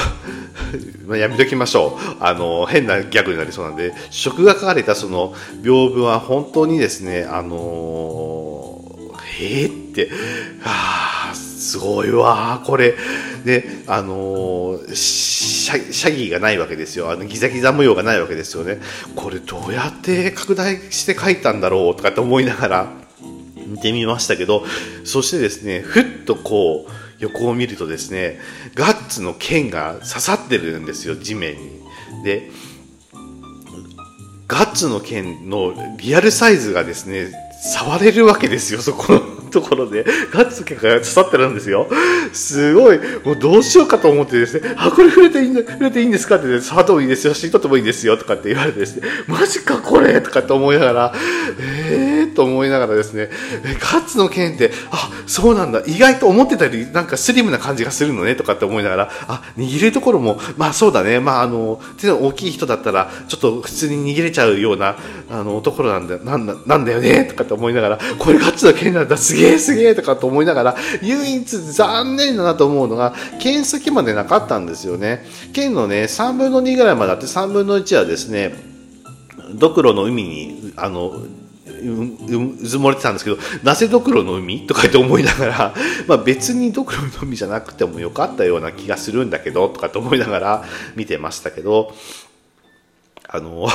[1.06, 2.16] まあ、やめときましょう。
[2.20, 8.84] あの、変なギャグになりそうなんで、食が書かれたその、屏風は本当にですね、あの
[9.38, 10.10] へえって、
[10.64, 12.94] ああ、すごいわ、これ。
[13.44, 17.10] で、あのーシャ、ギーがないわけですよ。
[17.10, 18.80] あの、ギザギザ模様がないわけですよね。
[19.16, 22.92] これどうやって拡大して描いたんだろうとかって思いながら
[23.66, 24.64] 見てみましたけど、
[25.04, 28.38] そしてですね、ふっとこう、横を見るとですね、
[28.74, 31.82] ガッツの剣が刺さってるんですよ、地面に。
[32.24, 32.50] で、
[34.46, 37.32] ガッツの剣のリアルサイズがですね、
[37.74, 40.04] 触れるわけですよ、そこのところで。
[40.32, 41.88] ガッツケが刺さってるんですよ。
[42.32, 46.36] すごい、もうどうしようかと思ってですね、あ、これ触れていいんだ、触れていいんですか？
[46.36, 51.12] って、ね、触ってもいいですよ、写真撮ってもいいですよ、とかって言われてですね、マジかこれとかって思いながら、
[51.90, 53.30] えーと思いながらですね、
[53.64, 64.96] えガッツの剣って、あ、そうなんだ、意外と思ってたよりなんかスリムな感じがするのね、とかって思いながら、あ、握るところも、まあそうだね、まああの、手の大きい人だったら、ちょっと普通に握れちゃうような、
[65.28, 75.26] あの、ところなんだ、なんだ、なんだよね、とかって思いながら、これガッツの剣なんだ、すげえすげえ、とかって思いながら、唯一残念だなと思うのが、剣先までなかったんですよね。
[75.52, 78.68] 剣のね、3分の2ぐらいまであって、3分の1はですね、
[79.54, 81.12] ドクロの海に、あの、
[81.80, 84.66] ううずもれてたんですけど、なぜドクロの海？
[84.66, 85.74] とかって思いながら、
[86.06, 90.64] まあ別にドクロの海じゃなくてもよかったような気がするんだけど、とかって思いながら
[90.96, 91.94] 見てましたけど、
[93.28, 93.68] あの、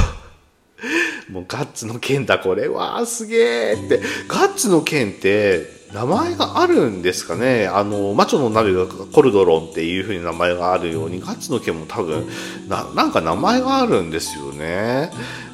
[1.30, 4.02] もうガッツの剣だこれわーすげえって。
[4.28, 7.68] ガッツの剣って名前があるんですかね？
[7.68, 12.28] あのマチョの鍋がコルドロンっていう風に名前があるようにガッツの剣も多分
[12.68, 15.12] ななんか名前があるんですよね。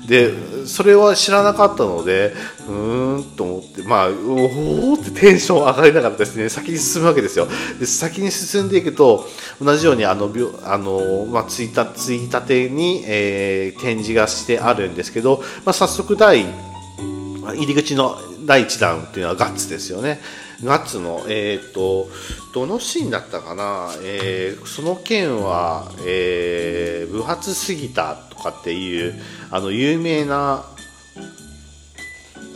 [0.10, 2.34] でそれは知らなかったので
[2.67, 7.48] うーんと思ってまあおおってテンション上がりながらですね先に進むわけですよ。
[7.80, 9.28] で先に進んでいくと
[9.62, 10.32] 同じようにあの
[10.63, 16.43] あの、まあ、ついたついたてに、えー、展示がしてあるんですけど、まあ、早速第
[17.54, 20.19] 入り口の第1弾っていうのはガッツですよね。
[20.63, 22.10] ガッツの、えーと、
[22.54, 29.13] どのシーンだったかな、えー、その件は、えー、不発すぎたとかっていう
[29.52, 30.65] あの有名な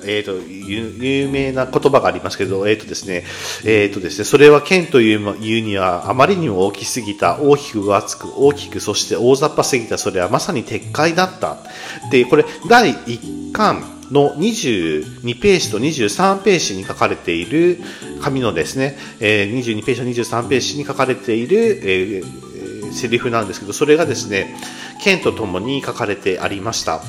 [0.06, 3.24] えーと、有名な言葉がありますけど、えーとですね
[3.64, 11.58] えーとですね、それは剣といういうにはあまりにも大きすぎた、大きく分厚く、大きく、そして大雑把すぎた、それはまさに撤回だった。
[12.12, 17.80] で、これ、第1巻の22ページと23ページに書かれている
[18.22, 22.22] 紙のですね、え、22ページと23ページに書かれている、え、
[22.94, 24.56] セリフなんですけど、それがですね、
[25.04, 27.02] 剣とともに書かれてありました。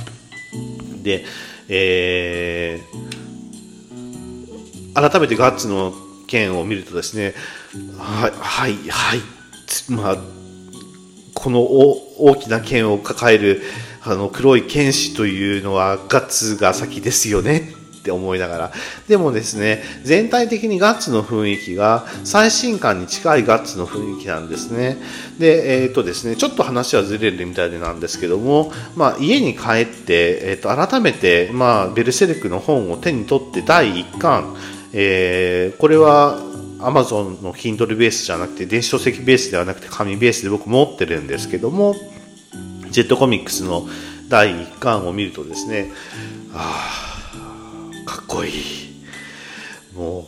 [1.03, 1.25] で、
[1.69, 5.93] えー、改めてガッツの
[6.27, 7.35] 剣を見るとですね、
[7.99, 9.21] はい、はい、はい、
[9.91, 10.17] まあ、
[11.35, 13.63] この大きな剣を抱える
[14.07, 18.73] あの黒い剣士というのはガッツが先ですよねって思いながら。
[19.09, 24.99] でもですね、全体的にガッツの雰囲気が最新刊に近いガッツの雰囲気なんですね。
[25.39, 34.55] で、えっ、ー、とですね、ちょっと話はずれるみたいでなんですけども、まあ、家に帰って、えっ、ー、と、改めて、まあ、ベルセルクの本を手に取って第1巻、
[34.93, 36.39] えー、これは
[36.81, 41.97] Amazon の Kindle ベースじゃなくて電子書籍ベースではなくて紙ベースで僕持ってるんですけども
[42.95, 43.89] ジェットコミックスの
[44.29, 45.91] 第1巻を見るとですね
[46.55, 47.21] あ
[48.07, 48.53] あかっこいい
[49.97, 50.25] もう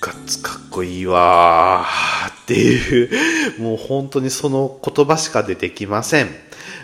[0.00, 6.28] ガッツかっこいいわーっていうもう本当にその言葉しか出てきません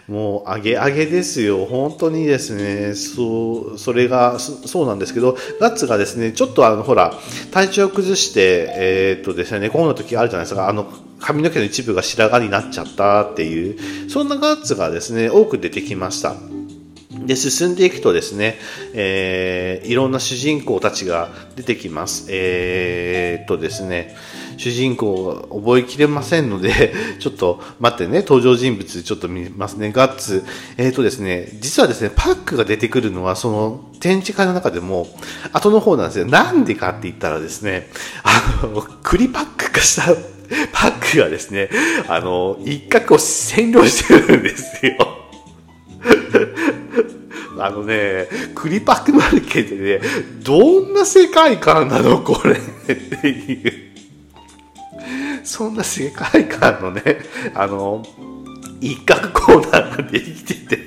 [0.08, 1.66] もう、あげあげですよ。
[1.66, 7.14] 本当にですね、そう、それが、そうなんですけど、ガッツがですね、ちょっとあの、ほら、
[7.52, 10.68] 体調を崩して、えー、っとですね、寝込む時あるじゃないですか。
[10.68, 10.90] あの、
[11.20, 16.34] 髪の毛の一部が白髪になっちゃったっていう、そんなガッツがですね、多く出てきました。
[17.26, 18.56] で、進んでいくとですね、
[18.94, 22.26] えー、いろんな主人公たちが出てきます。
[22.30, 24.16] えー、っとですね、
[24.56, 29.92] 主人公覚えきれませんので、 ちょっと待ってね、登場人物ちょっと見ますね。
[29.92, 30.44] ガッツ。
[30.76, 35.08] えー、とですね、実はですね、パックが出てくるのは、その展示会の中でも、
[35.52, 36.26] 後の方なんですよ。
[36.26, 37.90] なんでかって言ったらですね、
[38.22, 40.14] あの、栗パック化した
[40.72, 41.70] パックがですね、
[42.08, 44.96] あの、一角を占領してるんですよ。
[47.58, 50.06] あのね、クリパックマルケでね、
[50.42, 52.56] どんな世界観なのこれっ
[53.20, 53.90] ていう。
[55.44, 57.02] そんな世界観のね、
[57.54, 58.02] あの、
[58.80, 60.78] 一角コーナーができてて、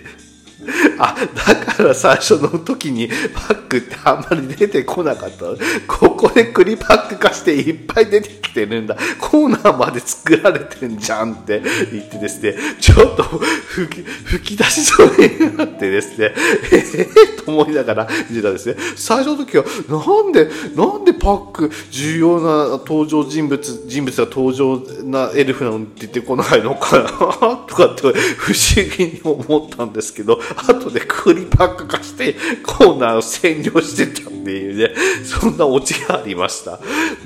[1.00, 5.46] あ、だから最初の時にパックってあんまり出てこなかった。
[5.88, 8.98] ここでクリパック化していっぱい出てきてるんだ。
[9.20, 16.34] コーナーまで作られてんじゃんって言ってですね、ちょっと吹き吹き出しそうになってですね、
[16.72, 18.76] えー、と思いながら見てたんですね。
[18.96, 28.02] 最初の時は、なんで、なんでパック重要な登場人物、人物が登場なエルフなのに出てこないのかなとかって
[28.38, 34.94] 不思議に思ったんですけど、 後でクリパック化してコーナーを占領してたっていうね、
[35.26, 36.80] そんなオチがありました。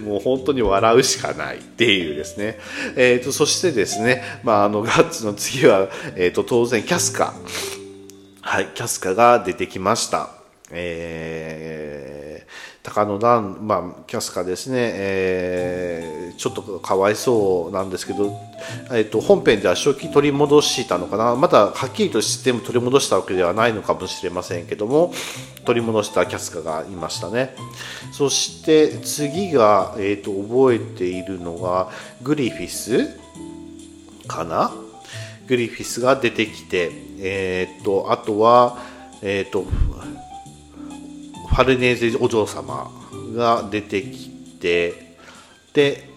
[0.04, 2.60] もう本当に笑うしかないっていうですね。
[2.96, 7.34] えっ、ー、と、そしてですね、まあ、あの、ガッツの次は、えっ、ー、と、当然キャスカ。
[8.42, 10.30] はい、キャスカが出てきました。
[10.72, 18.34] えー、高野段、まあ、キャスカですね、えー、ちょっとかわいそうなんですけど、
[18.86, 25.14] えーと、本編では正気取り戻したのかな、まだはっきりとシステム取り戻したわけではないのかもしれませんけども、
[25.66, 27.56] 取り戻したキャスカがいましたね。
[28.14, 31.90] そして次が、えーと、覚えているのが、
[32.24, 33.20] グリフィス
[34.28, 34.72] かな？
[35.46, 38.78] グリフィスが出てきて、えーと、あとは、
[39.22, 39.66] えーと
[41.58, 42.92] ファルネーゼお嬢様
[43.36, 45.16] が出てきて
[45.74, 46.08] で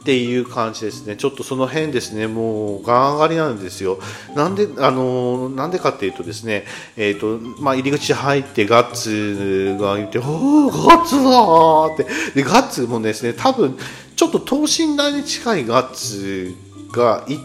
[0.00, 4.00] っていう感じですね、ちょっとその辺ですね、もうガン上がりなんですよ。
[4.34, 6.64] なんで、あのなんでかっていうとですね、
[6.96, 13.78] えっ、ー、と、まあ、入り口入ってガッツが言って、おー、ガッツだって、で、ガッツもですね、多分、
[14.16, 16.52] ちょっと等身大に近いガッツ
[16.90, 17.38] が、い、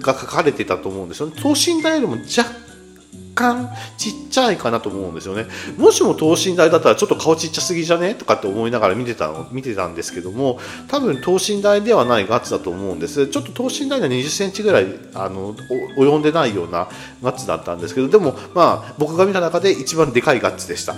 [0.00, 2.67] が書かれてたと思うんですよね、等身大よりも若
[3.38, 5.46] 干ちっちゃいかなと思うんですよね。
[5.76, 8.16] もしも等身大だったらちょっと顔ちっちゃすぎじゃね？
[8.16, 10.58] とかって思いながら見てたの見てたんですけども
[10.88, 13.28] 多分等身大ではないガッツだと思うんです。
[13.28, 15.54] ちょっと等身大の2 0センチぐらいあの
[15.96, 16.88] 及んでないような
[17.22, 20.96] ガッツだったんですけどでもまあ僕が見た中で一番でかいガッツでした。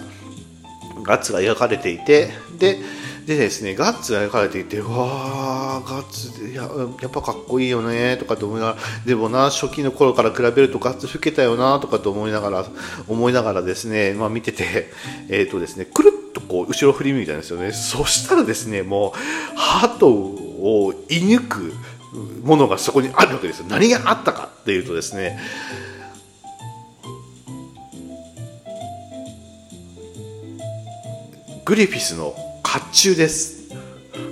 [1.03, 2.78] ガッツが描かれていてで
[3.27, 6.62] でですね、ガッツが描かれていて、わー、ガッツや、
[7.03, 12.66] やっぱかっこいいよねとかって思いながら、でもな、初期の頃から比べるとガッツ老けたよなとかって思いながら、
[13.09, 14.91] 思いながらですね、まあ見てて、
[15.29, 17.73] えっ、ー、とですね、くるっとこう、後ろ振り向いたんですよね。
[17.73, 19.14] そしたらですね、も
[19.55, 21.73] う、鳩を射抜く
[22.43, 23.66] ものがそこにあるわけですよ。
[23.68, 25.39] 何があったかっていうとですね、
[31.64, 32.35] グリフィスの
[32.73, 33.73] 甲冑です。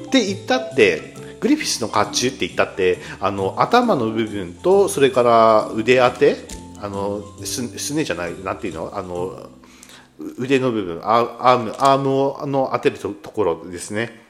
[0.07, 6.37] って言ったってグリフィスの甲冑って言ったってあの頭の部分とそれから腕当て
[6.81, 9.51] あのすすねじゃないなんていうのあの
[10.39, 14.29] 腕の部分アームアームの当てるところですね。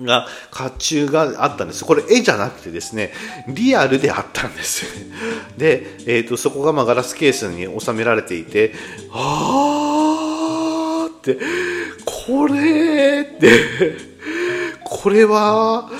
[0.00, 1.84] が甲冑があったんです。
[1.84, 3.12] これ絵じゃなくてですね
[3.46, 4.86] リアルであったんです。
[5.58, 8.72] で、えーと、そこがまあガラスケースに収められていて
[9.12, 11.38] あーって
[12.26, 13.96] これって、
[14.82, 15.90] これは、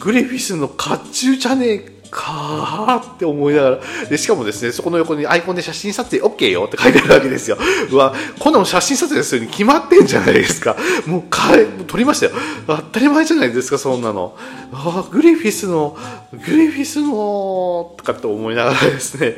[0.00, 3.80] グリフィスの甲冑じゃねえかって思いながら。
[4.08, 7.56] でしかもですねそこの横にアイコンで写真撮影 OK よって書いてあるわけですよ。
[7.90, 10.76] うわこの写真撮影するに決まってんじゃないですか。
[11.06, 11.50] もうか
[11.86, 12.32] 撮りましたよ。
[12.66, 14.36] 当たり前じゃないですかそんなの。
[14.72, 15.96] あグリフィスの
[16.32, 19.36] グリフィスのとかって思いながらですね。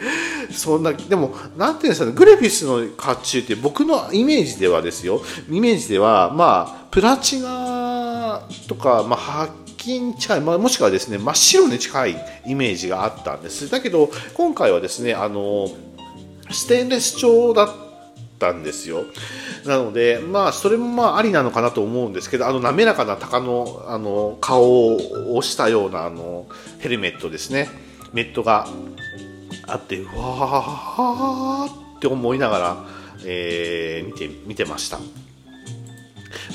[0.51, 5.23] そんなでもなんていうんですかねグリフィスの甲冑って僕のイメージではですよ。
[5.51, 9.49] イメージではまあプラチナとか、まあ、
[9.83, 12.17] 金近い、まあ、もしくはですね真っ白に近い
[12.47, 13.69] イメージがあったんです。
[13.69, 15.69] だけど今回はですねあの
[16.51, 17.69] ステンレス調だっ
[18.39, 19.05] たんですよ。
[19.67, 26.47] なのでまあそれもまあありなのかなと思うんですけどあの滑らかな鷹のあの顔を押したようなあの
[26.79, 27.69] ヘルメットですね。
[28.13, 28.69] メットが
[29.67, 32.85] あってうわーって思いながら、
[33.25, 34.99] えー、見て見てました。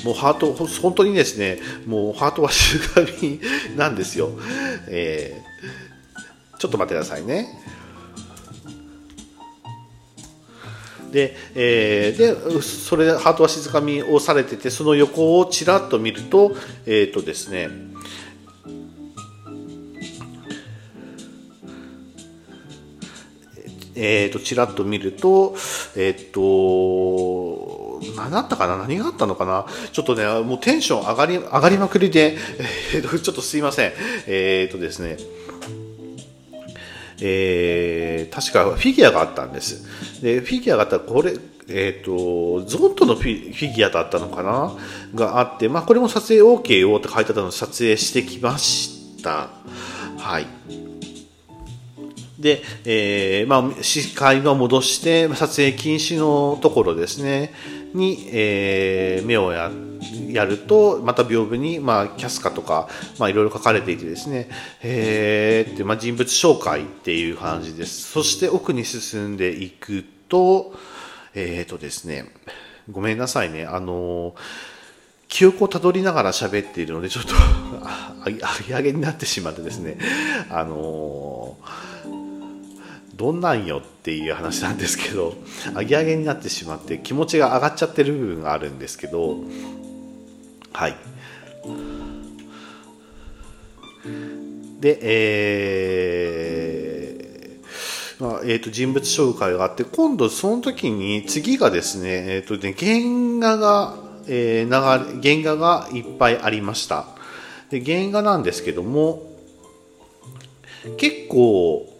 [0.04, 3.40] もうハート、本当にですね、もうハートは静かみ
[3.76, 4.30] なんですよ。
[4.88, 7.48] えー、ちょっと待ってくださいね。
[11.10, 16.54] で、えー、で、それ、ハートは静かみをされてて、その横をちらっと見ると、
[16.86, 17.68] えっ、ー、とですね、
[24.00, 25.56] えっ、ー、と、ちらっと見ると、
[25.96, 28.76] えっ、ー、と、何だったかな？
[28.76, 29.66] 何があったのかな？
[29.92, 32.36] ちょっとね、もうテンション上がり、上がりまくりで、
[32.94, 33.92] えっー、ちょっとすいません。
[34.28, 35.16] えっ、ー、とですね、
[37.20, 40.22] えー、確かフィギュアがあったんです。
[40.22, 41.34] で、フィギュアがあったら、これ、
[41.68, 44.76] えっ、ー、と、ゾントのフィフィギュアだったのかな？
[45.14, 49.50] があって、まあ、これも撮影 OK よって書いてあったので撮影してきました。
[50.18, 50.46] はい。
[52.38, 57.52] で、えー、まあ、視界を戻して、撮影禁止のところですね。
[57.94, 59.70] に、えー、目をや
[60.28, 64.48] やるとまた屏風に、まあ、キャスカとか、まあ、いろいろ書かれていてですね、
[64.82, 70.74] えーってまあ、人物紹介っていう感じですそして奥に進んでいくと
[71.34, 72.26] えっ、ー、とですね
[72.90, 74.34] ごめんなさいねあの
[75.28, 77.34] 記憶をたどりながら喋っているのでちょっと
[77.82, 78.30] あ あ
[78.66, 79.98] げ上げになってしまってですね
[80.50, 81.47] あの
[83.18, 85.34] どんなんよっていう話なんですけど
[85.74, 89.38] 上げ上げになってしまって気持ちが上がっちゃってる部分があるんですけど
[90.72, 90.96] はい。
[94.80, 103.00] でえーまあえーと、人物紹介があって今度その時に次がですね,、えーとね原
[103.40, 103.96] 画が、
[104.28, 107.06] えー、流原画がいっぱいありました。
[107.70, 109.22] で原画なんですけども
[110.96, 111.97] 結構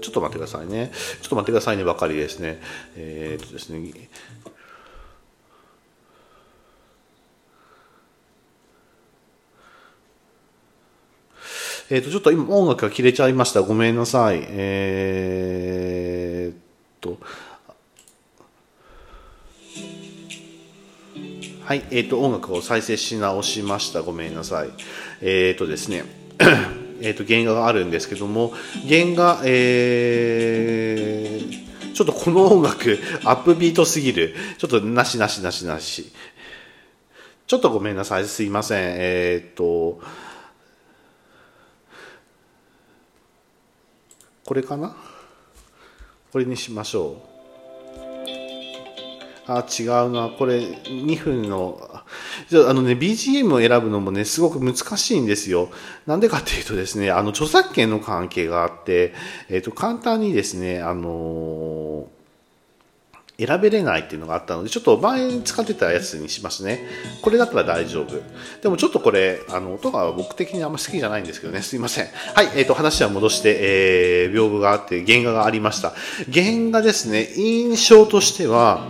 [0.00, 0.90] ちょっと待ってくださいね。
[1.22, 2.60] ちょっと待ってくださいねばかりですね。
[2.96, 4.08] えー、っとですね。
[11.92, 13.62] えっ、と、ちょっと今音楽が切れちゃいました。
[13.62, 14.40] ごめんなさい。
[14.48, 16.56] えー、っ
[17.00, 17.18] と、
[21.64, 24.02] はい、えっ、と、音楽を再生し直しました。
[24.02, 24.68] ごめんなさい。
[25.20, 26.04] えっ、とですね。
[27.00, 28.52] えーと、原画があるんですけども
[28.88, 34.34] 原画、えー、ちょっとこの音楽アップビートすぎる。
[34.58, 36.12] ちょっとなしなしなしなし。
[37.46, 38.26] ちょっとごめんなさい。
[38.26, 38.94] すいません。
[38.98, 40.00] えっ、ー、と
[44.44, 44.94] これかな？
[46.32, 47.30] これにしましょう。
[49.52, 50.28] あ、違うな。
[50.28, 51.89] これ、2分の、
[52.48, 55.70] じゃあのね、BGM を選ぶのもね、すごく難しいんですよ。
[56.06, 59.14] なんでかっていうとですね、あの、著作権の関係があって、
[59.48, 62.20] えっ、ー、と、簡単にですね、あのー
[63.46, 66.86] 選べれないっていうのがあったので、ちょっと前に使ってたやつにしますね。
[67.22, 68.20] これだったら大丈夫。
[68.60, 71.62] でもちょっとこれ、あの、音が僕的にあんま好きじゃないんですけどね。
[71.62, 72.08] すいません。
[72.34, 75.94] はい、えっ、ー、と、話は戻して、えー、屏風があって、原画がありました。
[76.30, 78.86] 原画ですね、印象としては、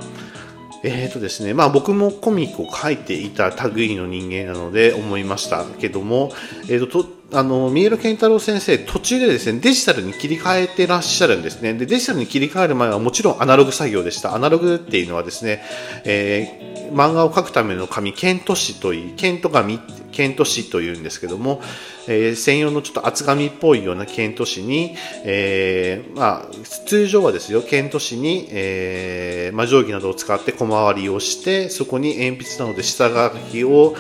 [0.83, 6.33] えーとですね、まあ僕もコミックを書いていた類の人間なので思いましたけども、
[6.69, 11.75] えーと、とあの、三浦健太郎先生、途中でですね、デジタルに切り替えてらっしゃるんですね。
[11.75, 14.35] で、デジタルに切り替える前はもちろんアナログ作業でした。
[14.35, 15.63] アナログっていうのはですね、
[16.05, 21.61] えー、漫画を描くための紙、ケント紙といい、ケント紙、ケント紙というんですけども、
[22.09, 24.95] えー、専用のちょっと厚紙っぽいようなケント紙に、
[25.25, 33.95] えー、まあ、通常はですよ、ケント紙に、えー、まあ、定規などを使って小回りをして、そこに鉛筆などで下書きを、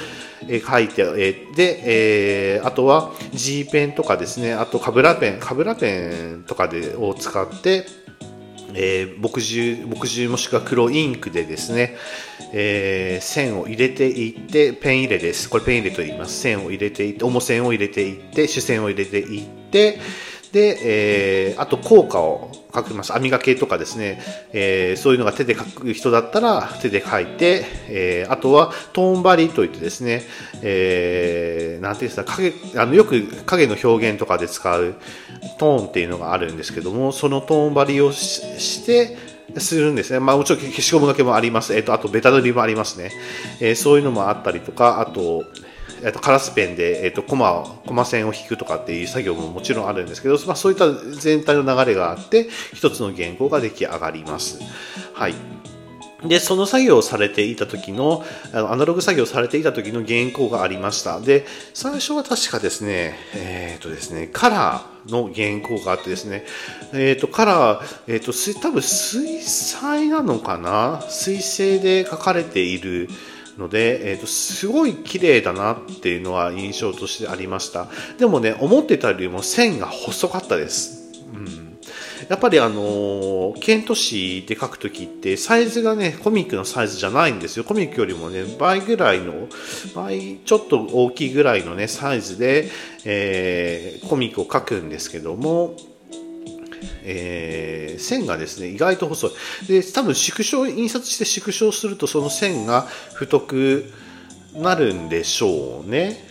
[0.48, 1.82] え書いて、えで、
[2.56, 7.84] えー、あとは G ペンとかですね、あとカブラペン、カブラペンとかでを使って、
[8.74, 11.96] えー、墨汁、墨汁もしくは黒インクでですね、
[12.52, 15.48] えー、線を入れていって、ペン入れです。
[15.48, 16.40] これペン入れと言います。
[16.40, 19.98] 線を入れていって、重線を入れていって、主線を入れていって、
[20.52, 23.12] で、えー、あと効果を書きます。
[23.12, 24.20] 網掛けとかですね、
[24.52, 30.22] えー、そういうのが手で書く人だったら手で書いて、えー、あとはトーンバリといってですね、
[30.62, 34.94] えー、なんていうんですか、影、あの、よく影の表現とかで使う
[35.58, 39.16] トーンっていうのがあるんですけども、そのトーンバリをして、
[39.58, 40.20] するんですね。
[40.20, 41.74] まあ、もちろん消しゴムがけもあります。
[41.74, 43.10] えっ、と、あとベタ塗りもありますね。
[43.58, 45.44] えー、そういうのもあったりとか、あと、
[46.02, 54.60] えっと、カラスペンで、えっと、コマ、コマ線を引くとかっていう作業ももちろんあるんですけど、まあ、そういった全体の流れがあって、一つの原稿が出来上がります。
[55.14, 55.34] はい。
[56.24, 58.22] で、その作業をされていた時の、
[58.52, 61.18] あのアナログ作業をされていた時の原稿がありました。
[61.18, 66.44] で、最初は確かですね、えっ、とですね、カラーの原稿があってですね、
[66.92, 71.02] えっ、と、カラー、えっ、と、多分水彩なのかな？
[71.08, 73.08] 水性で書かれている、
[73.60, 77.86] ので、えーと、すごい綺麗だなっていうのは印象としてありました。
[78.18, 81.78] でもね思ってたよりも線が細かったです、うん、
[82.28, 87.64] やっぱりあのケント紙で書くときってサイズがねコミックのサイズじゃないんですよ。
[87.64, 89.48] コミックよりもね倍ぐらいの
[89.94, 92.70] 倍ちょっと大きいぐらいのねサイズで、
[93.04, 95.76] えー、コミックを書くんですけども
[97.04, 99.30] えー、線がですね意外と細い。
[99.68, 102.82] で多分縮小印刷して縮小するとその線が
[103.14, 103.92] 太く
[104.54, 106.28] なるんでしょうね。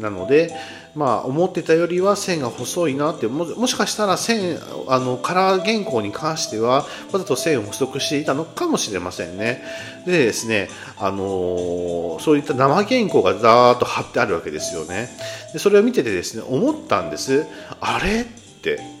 [0.00, 0.54] なので
[0.94, 4.58] まあ思ってたよりは線が細いなってももしかしたら線
[4.88, 9.62] あのカラー原稿に関してはわざと線を細くしていたのかもしれませんね。
[10.06, 15.08] でですねあのー、そういった生原稿がざーっと貼ってあるわけですよね。
[15.52, 17.46] でそれを見ててですね思ったんです。
[17.80, 18.22] あれ？
[18.22, 18.24] っ
[18.62, 18.97] て。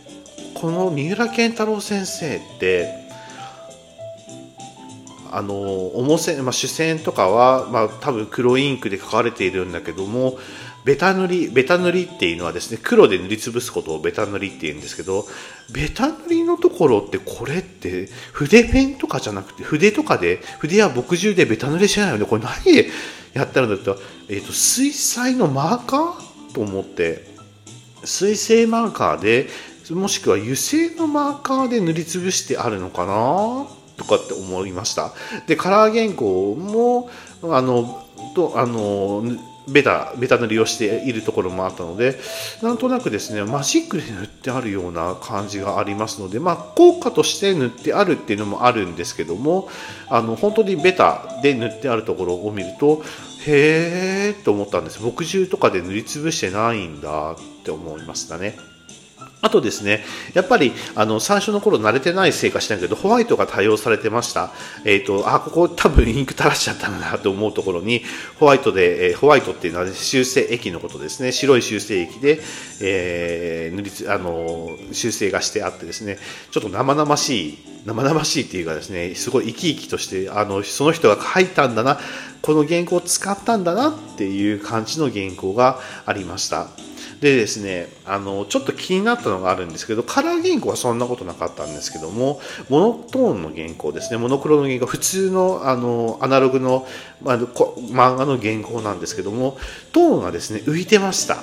[0.60, 2.92] この三浦健太郎先生って
[5.30, 10.36] あの重線、まあ、主線とかは、まあ、多分黒インクで書かれているんだけども
[10.84, 15.26] ベタ塗りベタ塗りっていうのはですね黒で塗りつぶすことをベタ塗りって言うんですけど
[15.72, 22.24] ベタ塗りのところってこれって筆ペンとかじゃなくて筆とかで筆や墨汁でベタ塗りしないよね。
[22.24, 22.88] これ何で
[23.32, 23.96] やったんだったら、
[24.28, 27.28] えーと水彩のマーカーと思って
[28.04, 29.48] 水性マーカーで
[29.94, 33.66] もしくは油性のマーカーで塗りつぶしてあるのかな？
[33.96, 35.12] とかって思いました。
[35.46, 37.10] でカラー原稿も
[37.42, 39.22] あのとあの
[39.68, 42.18] ベタベタ塗りをしているところもあったので
[42.62, 49.68] なんとなくですねマジックで塗ってあるような感じがありますので、まあ、効果として塗ってあるっていうのもあるんですけども
[50.08, 53.02] あの本当にベタで塗ってあるところを見ると
[53.46, 55.00] へーと思ったんです。
[55.00, 58.56] 墨汁とかで塗りつぶしてないんだって思いましたね。
[59.40, 64.50] あとですね、やっぱりあの最初の頃慣れてないせいかしないけど、ホワイトが多用されてました。
[64.84, 68.02] えっ、ー、と、あ、ここ多分インク垂らしちゃったんだと思うところに、
[68.40, 71.30] ホワイトで、えー、ホワイトっていうのは修正液のことですね。
[71.30, 72.40] 白い修正液で、
[72.80, 76.18] えー、塗りつ、あの、修正がしてあってですね、
[76.50, 82.00] ちょっと生々しい、生々しいっていうかですね、すごい生き生きとして、あの、その人が書いたんだな、
[82.42, 86.87] この原稿を使ったんだなっていう感じの原稿がありました。
[87.20, 96.86] でですね、あの、ちょっと気になったのがあるんですけど、カラー原稿はそんなことなかったんですけども、モノトーンの原稿ですね、モノクロの原稿、普通の、あの、アナログの、
[97.20, 99.58] まあ、漫画の原稿なんですけども、
[99.92, 101.38] トーンがですね、浮いてました。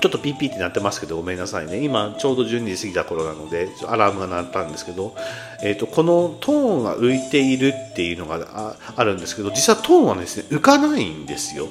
[0.00, 1.82] ちょっとピーピーってなってますけどごめんなさいね。
[1.82, 5.14] 今ちょうど12時過ぎた頃なのでアラームが鳴ったんですけど、
[5.62, 11.68] えーと、このトーンが浮いているっていうのがあるんですけど実はトーンはですね浮かないんですよ。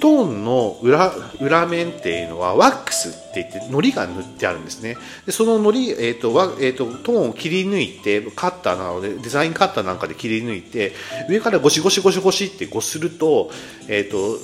[0.00, 4.96] トーンの裏裏面っていうのはワックスって言って糊が塗ってあるんですね。
[5.26, 10.92] でその糊、えーとわえーと、トーンを切り抜いてカッターなのでデザインカッターなんかで切り抜いて
[11.28, 13.50] 上からゴシゴシゴシゴシってこうすると,、
[13.88, 14.38] えー、と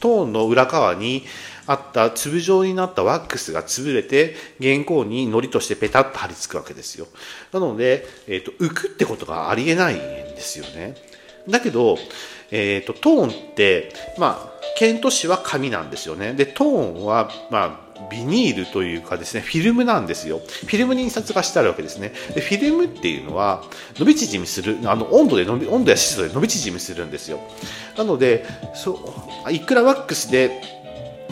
[0.00, 1.24] トーンの裏側に
[1.72, 7.06] あった粒状になったワックスが潰れて原稿に糊としてペタッと貼り付くわけですよ
[7.52, 10.94] なので、えーと、浮くってことがありえないんですよね
[11.48, 11.96] だけど、
[12.50, 20.38] えーと、トーンってまあ剣都市は紙なんですよねでトーンはまあビニールというかですね、フィルムなんですよ。
[20.38, 22.12] フィルムに印刷がしてあるわけですね。
[22.34, 23.62] でフィルムっていうのは、
[23.96, 27.40] 伸び縮みする、あの、温度で伸び、温度や湿度で伸び縮みするんですよ。
[27.96, 28.44] なので、
[28.74, 29.14] そ
[29.46, 30.81] う、いくらワックスで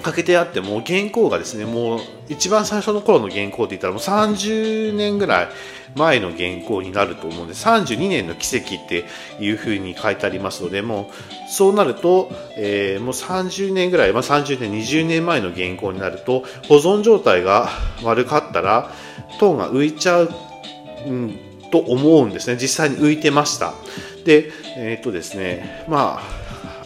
[0.01, 5.49] かけてあっても原稿がですねもう一番最初の頃の原稿って言ったらもう30年ぐらい
[5.95, 9.05] 前の原稿になると思うんで32年の奇跡って
[9.41, 11.11] いうふうに書いてありますのでも
[11.49, 17.69] うそうなると、えー、もう30年ぐらい、まあ、30年20年前の原稿になると保存状態が
[18.03, 18.93] 悪かったら
[19.39, 20.31] トーンが浮いちゃう、
[21.07, 21.39] うん、
[21.71, 22.57] と思うんですね。
[22.61, 23.75] 実際に浮いてました。
[24.25, 26.40] でえっ、とですねまあ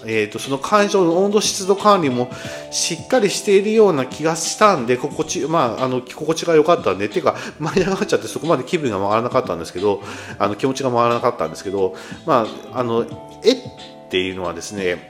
[0.06, 2.30] えーと、その会場の温度湿度管理も
[2.70, 10.02] しっかりしているような気がしたんで心地,、まあ、あの心地が良かったんでていうか舞い上がっちゃってそこまで気分が回らなかったんですけど
[10.38, 11.94] あの気持ちが回らなかったんですけど、
[12.26, 13.06] まあ、あの
[13.42, 13.56] 絵っ
[14.10, 15.08] ていうのはですね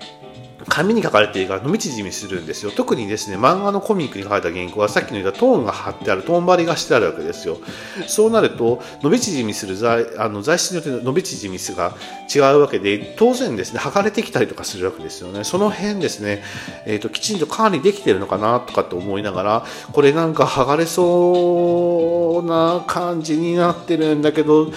[0.68, 2.70] 紙に書かれているから伸び縮みするんですよ。
[2.70, 7.58] 特にですね漫画のコミックに書いた原稿はさっきの言ったトーンが貼ってあるトーン張りがしてあるわけですよ。
[8.06, 11.94] そうなると伸び縮みする材あの材質によって伸び縮み数が
[12.34, 15.44] 違うわけで当然ですね剥がれてきたりとかするわけですよね。
[15.44, 16.42] その辺ですね、
[16.86, 24.72] えーと、きちんと管理できてるのかなとかって思いながらこれなんか剥がれそうな感じになってるんだけど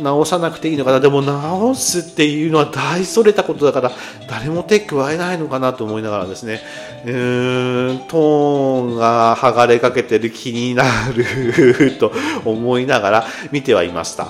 [0.00, 3.92] 直さなくていいのかなでも直すっていうのは大それたことだから
[4.28, 6.60] 誰も手加えないのかなと思いながらですね
[7.04, 12.12] うーんトーンが剥がれかけてる気になると
[12.44, 14.28] 思いながら見てはいました。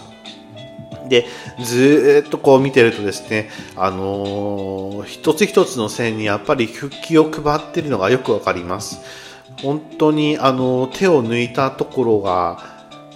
[1.08, 1.24] で
[1.64, 9.00] ずっとこう見てるとですね、あのー、一つ一つの線にやっぱり復帰を配ってるのがよくわかります。
[9.62, 12.62] 本当にあの手を抜いたところが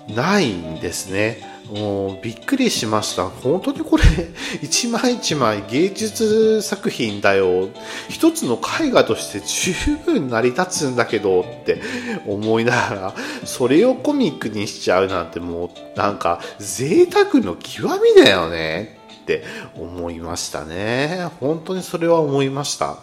[0.08, 1.51] ないんですね。
[1.72, 3.28] もうびっくりしました。
[3.28, 4.02] 本当にこれ、
[4.60, 7.70] 一枚一枚芸術作品だよ。
[8.10, 11.80] 一つの絵画として十分成り立つんだけどって
[12.26, 13.14] 思いながら、
[13.46, 19.42] それをコミックにしちゃうなんてもうなんか贅沢の極みだよねって
[19.74, 21.30] 思いましたね。
[21.40, 22.98] 本当にそれは思いました。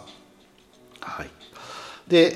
[1.00, 1.30] はい。
[2.06, 2.34] で、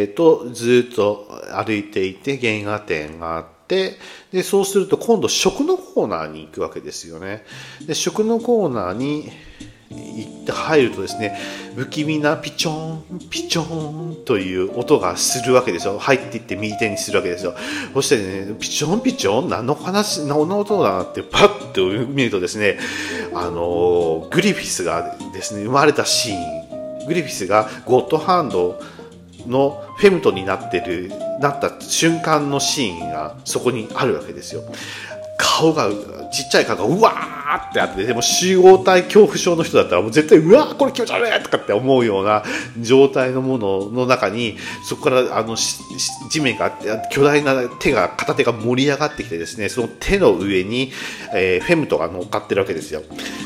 [0.00, 3.98] えー、と、ずっと歩いていて原画展があって、って
[4.32, 7.44] でそうすると今度食のコーナーに行くわけですよね。
[7.86, 9.30] で食のコーナーに
[9.90, 11.38] 行って入るとですね
[11.74, 15.98] 不気味なピチョンピチョンという音がするわけですよ。
[15.98, 17.54] 入っていって右手にするわけですよ。
[17.92, 22.78] そしてねピチョンピチョン何の話何の音だなってパッと見るとですね
[23.34, 27.06] あのグリフィスがですね生まれたシーン。
[27.06, 28.78] グリフィスがゴッドハンド
[29.48, 34.62] のフェムトになってるなった瞬間のシーンがそこにあるわけですよ。
[35.36, 35.88] 顔が
[36.32, 42.44] ちっちゃい顔がうわーってあってでも集合体恐怖症の人だったらもう絶対うわーこれ気持ち悪いとかって思うような
[42.80, 50.92] 状態のものの中にそこからあの地面があって巨大な手が片手が盛り上がってきてですねその手の上に、
[51.34, 53.02] えー、フェムトが乗っかってるわけですよ。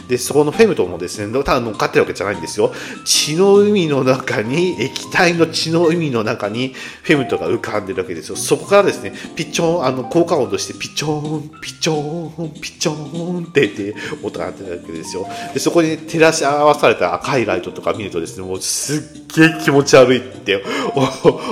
[0.08, 2.72] でそこのフェムトもですねただ乗っかってるわけじゃないんですよ。
[3.04, 8.36] 血の海の中に液体の血の海の中にフェムトが浮かんでるわけですよ。
[8.36, 13.91] そこからですねピチョンあの効果音としてピッチョンピチョンピチョンって言って
[14.22, 20.62] 音が鳴ってるわけですよでそこに照らし合わされた赤いライトとか見るとですねもうすっげえ気持ち悪いって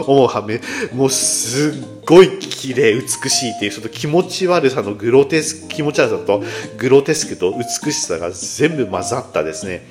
[0.07, 0.61] 思うはめ
[0.95, 6.43] もうすっごい綺麗美しいっていうその気持ち悪さのグロテスク気持ち悪さと
[6.79, 9.87] グロテスクと美しさが全部混ざったですね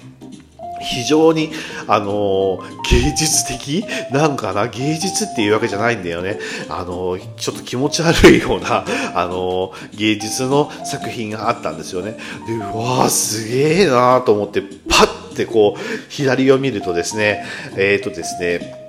[0.81, 1.51] 非常に、
[1.87, 2.59] あの
[2.89, 6.39] 芸術的なんかな、芸術っていうわけじゃないんだよね。
[6.69, 12.17] あのちょっと気持ち悪いような、 あの芸術の作品があったんですよね。
[12.47, 17.45] で、うわーすげえなーと思って、パッてこう、左を見るとですね、
[17.77, 18.79] えっ、ー、とですね、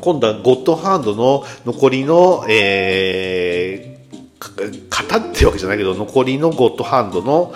[0.00, 7.54] 今度はゴッドハンドの残りの、えー、型ってわけじゃないけど、残りのゴッドハンドの、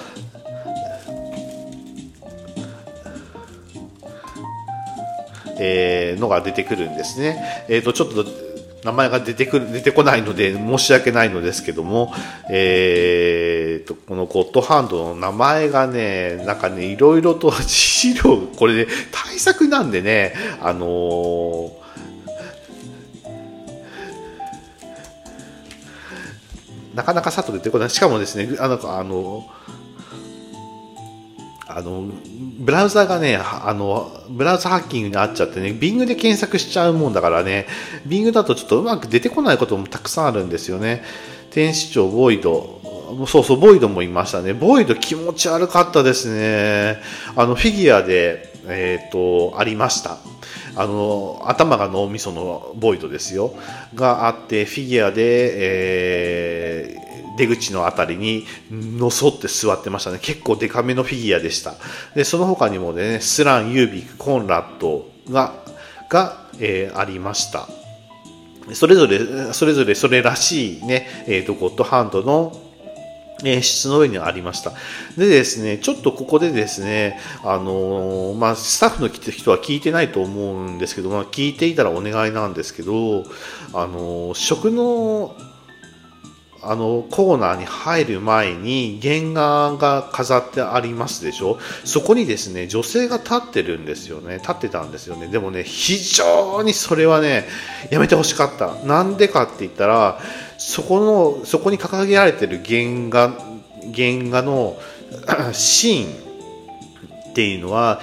[5.59, 7.65] えー、のが出てくるんですね。
[7.69, 8.25] えっ、ー、と、ちょっと、
[8.85, 12.13] 名前が出てくる、出てこないので申し訳ないのですけども、
[12.51, 21.73] えーと、このゴッドハンドの名前がね、なんかね、いろいろと資料、これで、ね、対策なんでね、あのー、
[26.95, 27.91] なかなかさっと出てこない。
[27.91, 29.47] しかもですね、あの、あの、
[31.67, 32.05] あの、
[32.59, 37.67] ブラウザがね、あの、ブラウザハッキングにあっちゃってね、Bing で検索しちゃうもんだからね、
[38.07, 41.03] Bing だとちょっとうまく出てこないこともたくさんあるんですよね。
[41.51, 42.81] 天使長、ボイド、
[43.27, 44.53] そうそう、ボイドもいましたね。
[44.53, 46.99] ボイド気持ち悪かったですね。
[47.37, 50.19] あの、フィギュアで、えっ、ー、と、ありました。
[50.77, 53.55] あの、頭が脳みそのボイドですよ。
[53.95, 55.23] があって、フィギュアで、
[55.55, 57.04] えー、
[57.37, 60.19] 出口の辺りにのそって座ってましたね。
[60.21, 61.75] 結構デカめのフィギュアでした。
[62.15, 65.55] で、その他にもね、スラン、ユービック、コンラットが、
[66.09, 67.69] が、えー、ありました。
[68.73, 72.61] それぞれ、それぞれそれらしいね、え、ー、と、ゴッドハンドの
[73.43, 74.73] えー、質の上にありました。
[75.19, 83.25] でですね、ちょっとここでですね、あのー、まあ、スタッフの人は聞いてないと思うんですけど、まあ、聞いていたらお願いなんですけど、
[83.73, 85.35] あのー、食の
[86.71, 91.59] あのコーナーに入る前に原画が飾ってありますでしょ？
[91.85, 94.37] そこにですね女性が立ってるんですよね。
[94.39, 95.29] 立ってたんですよね。
[95.29, 97.47] でもね非常にそれはね
[97.91, 98.75] やめてほしかった。
[98.87, 100.19] なんでかって言ったら
[100.59, 101.01] そこ
[101.41, 103.29] のそこに掲げられてる原画
[103.95, 104.77] 原画の
[105.53, 108.01] シーンっていうのは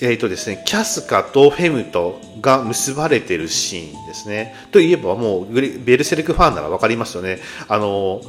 [0.00, 4.54] えーとですね、キャスカとフェムとが結ばれてるシーンですね。
[4.70, 7.38] といえばもうベルセルクファンなら分かりますよね。
[7.68, 8.20] あの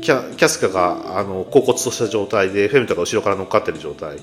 [0.00, 4.18] キャキャスカがあの恍惚とした状態でフェムトが後ろから乗っかってる状態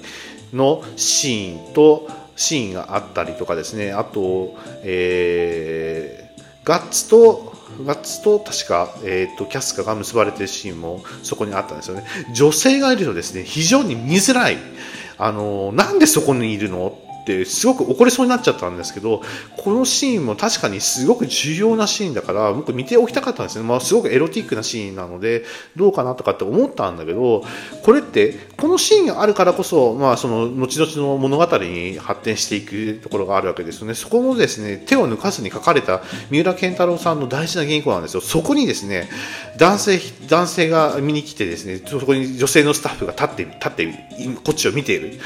[0.53, 3.91] のシーンとシーンがあったりとかですね。
[3.91, 7.53] あと、えー、ガッツと
[7.85, 12.05] ガッツと確か、えーと、キャスカが結ばれてるシーンもそこにあったんですよね。
[12.33, 14.57] 女性がいるとですね非常に見づらい。
[15.17, 17.07] あのなんでそこにいるの？
[17.21, 19.21] ってすごく怒りそうになっちゃったんですけど
[19.57, 25.43] このシーンも確かにすごく重要なシーンだから僕見ておきたかったんですね、まあ、すごくエロティックなシーンなので
[25.75, 27.43] どうかなとかって思ったんだけど
[27.83, 33.93] これってこのシーンがあるからこそ、まあ、その後々の物語に発展していくところがあるわけですよね。
[33.93, 36.01] そこもですね手を抜かずに書かれた
[36.31, 38.21] 三浦健太郎さんの大事な原稿なんですよ。
[38.21, 39.09] そこにですね
[39.57, 43.85] 男性男性が見に来てですねそこに女性のスタッフが立って立って
[44.43, 45.19] こっちを見ている。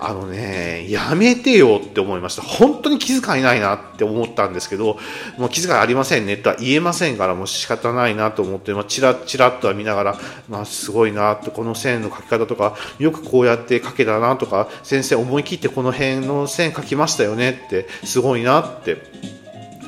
[0.00, 2.42] あのねやめてよって思いました。
[2.42, 4.98] 本当に気遣いないなって思ったんですけど、
[5.36, 10.18] もう気遣いありませんねとは言えませんから、もう仕方ないなと思って、まあ、チラチラっとは見ながら、
[10.48, 19.37] まあ、すごいなって、この線の描き方とか、よくこうやって書けたなとか、先生思い切ってこの辺の線描きましたよねって、すごいなって。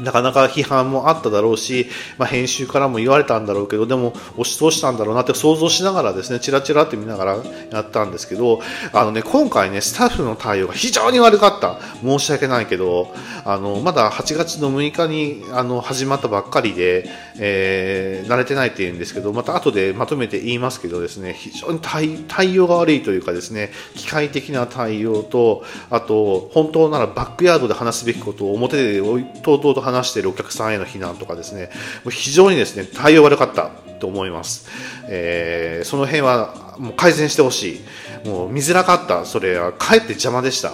[0.00, 1.88] なかなか批判もあっただろうし、
[2.18, 7.36] まあ、編集からも言われたんだろうけどでも押し通したんだろうなって想像しながらですねチラチラって見ながら
[7.70, 8.60] やったんですけど
[8.92, 11.78] あの、ね、今回ねスタッフの対応が非常に悪かった。
[12.02, 13.12] 申し訳ないけど
[13.44, 29.00] あのまだ8月の6日にあの始まったばっかりで、えー、慣れてないって言うんですけどまた後でまとめて言いますけどですね非常に対応が悪いというかですね機械的な対応とあと本当ならバックヤードで話すべきことを表で
[29.42, 31.70] とうとうと話話しているお客さんへの非難とかですね、
[32.04, 33.70] もう非常にですね、対応悪かった
[34.00, 34.68] と思います。
[35.08, 37.80] えー、その辺はもう改善してほし
[38.24, 38.28] い。
[38.28, 39.24] もう見づらかった。
[39.24, 40.72] それはかえって邪魔でした。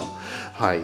[0.53, 0.79] はい。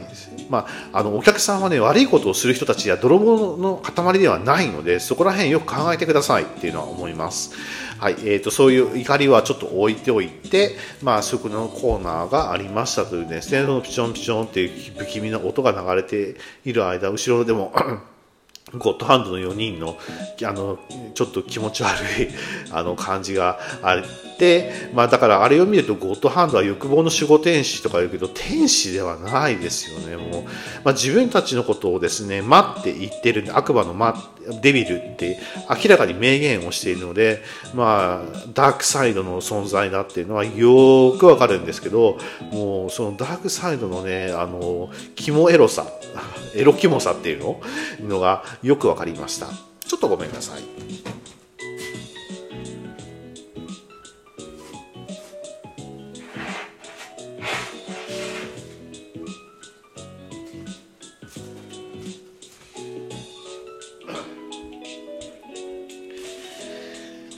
[0.50, 7.54] まあ、あの、お客さんはね、悪いことをする人たちや泥棒の塊ではないので、そこら辺よく考えてくださいっていうのは思います。
[7.98, 8.14] はい。
[8.14, 17.74] えっ、ー、と、そういう怒りはちょっと置いておいて、まあ、食のコーナーがありましたというですね、そのピチョンピチョンっていう不気味な音が流れている間、後ろでも
[18.78, 19.98] ゴッドハンドの4人の
[20.46, 20.80] あの
[21.14, 22.30] ちょっと気持ち悪い
[22.72, 23.96] あの感じがあ
[24.44, 30.44] って、まあ、だからあれを見るとゴッドハンドは欲望の守護天使とか言うけど天使ではないですよねもう、
[30.84, 34.16] まあ、自分たちのことをですね待って言ってる悪魔の、ま、
[34.62, 35.40] デビルって
[35.70, 37.42] 明らかに明言をしているので、
[37.74, 42.18] まあ、ダークサイドの存在だっていうのはよくわかるんですけど
[42.52, 45.86] もうそのダークサイドのねあのキモエロさ
[46.56, 47.62] エロキモさっていうの？
[48.02, 49.48] のがよくわかりました。
[49.88, 51.33] ちょっとごめんなさい。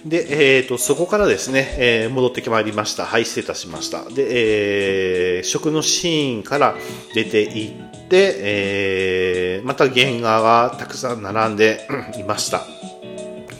[0.05, 3.05] で、えーと、そこからですね、えー、戻ってまいりました。
[3.05, 4.03] はい、失礼いたしました。
[4.07, 6.75] で、えー、食のシーンから
[7.15, 11.87] 出ていって、えー、また原画がたくさん並んで
[12.19, 12.61] いました。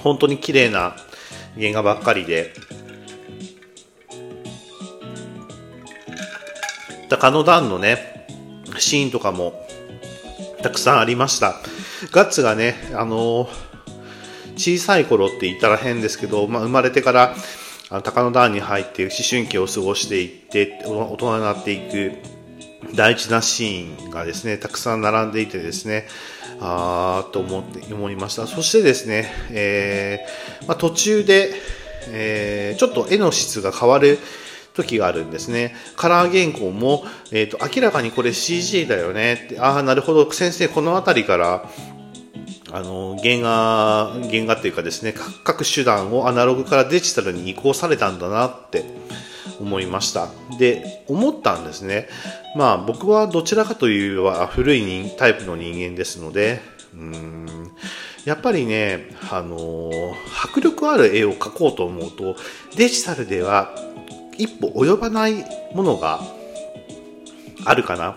[0.04, 0.96] 本当に綺麗な
[1.60, 2.54] 原画ばっかりで、
[7.10, 8.28] 高野段のね、
[8.78, 9.68] シーンとかも
[10.62, 11.56] たくさんありました。
[12.12, 13.75] ガッツがね、あのー
[14.56, 17.36] 小さい頃って言ったら変ですけど、まあ、生まれてから
[17.90, 22.14] あの高野段に入って思春期を過ごしていって大人になっていく
[22.96, 26.08] 大事なシーンがですねたくさん並んでいてですね
[26.60, 31.54] あーと思って思いましたそしてですね、えー、まあ、途中で、
[32.10, 34.20] えー、ちょっと絵の質が変わる
[34.76, 35.74] 時があるんですね。
[35.96, 41.70] カラー原稿も、えっ、ー、と、明らかにこれ CG だよねって、ああ、なるほど、先生、この辺りから
[42.76, 45.16] あの原画原画っていうかですね
[45.46, 48.84] 各手段をアナログからデジタルに移行されたんだなって
[49.62, 50.28] 思いました。
[50.60, 52.10] で思ったんですね。
[52.58, 56.60] まあ僕はどちらかというは古いタイプの人間ですので
[56.94, 57.72] うーん
[58.26, 59.92] やっぱりね、あの
[60.44, 62.36] 迫力ある絵を描こうと思うと
[62.76, 63.74] デジタルでは
[64.38, 66.20] 一歩及ばないものが
[67.64, 68.16] あるかなっ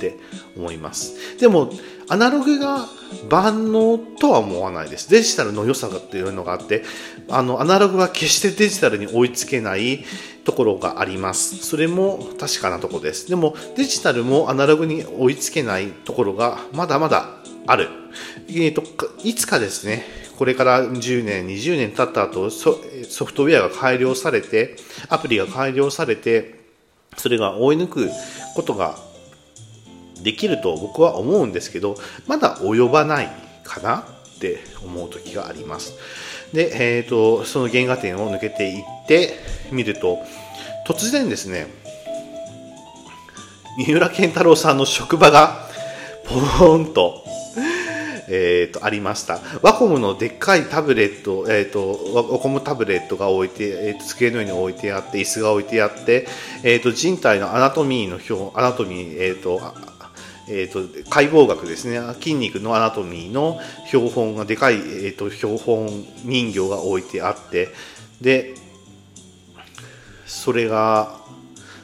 [0.00, 0.16] て
[0.56, 1.38] 思います。
[1.38, 1.70] でも
[2.08, 2.86] アナログが
[3.28, 5.10] 万能とは思わないです。
[5.10, 6.82] デジタルの良さっていうのがあって、
[7.28, 10.04] あの、アナログは決してデジタルに追いつけない
[10.44, 11.56] ところがあります。
[11.58, 13.28] それも確かなところです。
[13.28, 17.28] でも、デジタルもアナログに追いつけないところがまだまだ
[17.66, 17.88] ある。
[18.48, 18.82] えーと、
[19.22, 20.04] いつかですね、
[20.38, 22.78] これから10年、20年経った後ソ、
[23.08, 24.76] ソフトウェアが改良されて、
[25.08, 26.58] アプリが改良されて、
[27.16, 28.10] それが追い抜く
[28.54, 28.96] ことが
[30.22, 31.96] できると僕は思うんですけど
[32.26, 33.28] まだ及ばない
[33.64, 35.94] かなって思う時があります。
[36.52, 39.34] で、えーと、その原画点を抜けていって
[39.70, 40.18] みると
[40.86, 41.66] 突然ですね
[43.76, 45.68] 三浦健太郎さんの職場が
[46.24, 47.28] ポーンと
[48.30, 49.40] えーと、ありました。
[49.62, 56.26] ワコムのでっかいタブレット、えーと、ワコムタブレットが置いて、えーと、机の上に置いてあって椅子が置いてあって、
[56.62, 59.58] えー、と人体のアナトミーの表アナトミー、えー、と
[60.50, 62.00] えーと、解剖学ですね。
[62.14, 65.88] 筋肉のアナトミーの標本がでかい、えーと、標本
[66.24, 67.68] 人形が置いてあって。
[68.20, 68.54] で
[70.26, 71.16] それが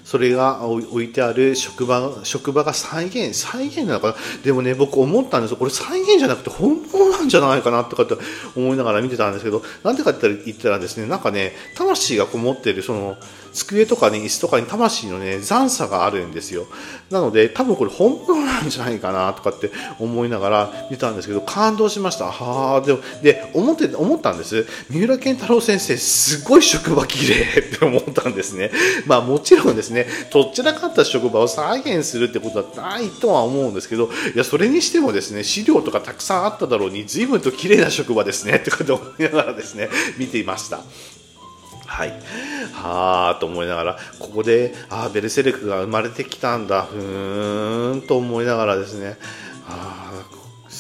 [0.05, 4.15] それが置いてある職場職場が再現再現なのかな？
[4.45, 8.15] でもね僕思ったんですよこれ再現じゃなくて本物なんじゃないかなとかって
[8.55, 13.17] 思いながら見てたんですけどなんでかって言ったらですねなんかね魂がこもってるその
[13.55, 16.67] 机とかね、椅子とかに魂のね、残差があるんですよ。
[17.09, 22.33] なので、多分これ本物なんじゃないかなとかって思いながら見たんですけど、感動しました。
[22.33, 24.67] はあ、でも、で、思って、思ったんです。
[24.91, 28.73] 三浦健太郎先生、すごい職場綺麗って思ったんですね。
[29.07, 29.94] まあもちろんですね、
[30.31, 39.89] とっちらかった職場を再現するってことはないとは思うんですけど、いや、それにしてもですね、資料とかたくさんあっただろうに、随分と綺麗な職場ですね、ってことを思いながらですね、
[40.19, 40.81] 見ていました。
[41.87, 42.11] はい、
[42.73, 49.17] はあと思いながらここであベルセルクが生まれてきたんだふーんと思いながらですね
[49.69, 50.11] あ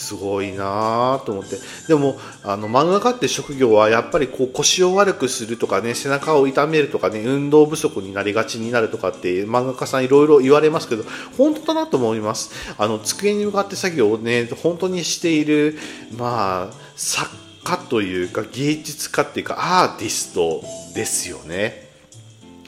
[0.05, 1.57] すごいなと思って
[1.89, 11.05] でもあの漫画家って職業はやっぱりこう腰を悪くするとかね背中を痛めるとかね運動不足になりがちになるとかって漫画家さんいろいろ言われますけど
[11.39, 15.79] 本当だなと思いますあの机に向かって作業をね本当にしている
[16.17, 17.31] まあ作
[17.65, 20.63] 家というか芸術家っていうかアーティスト
[20.95, 21.89] ですよね。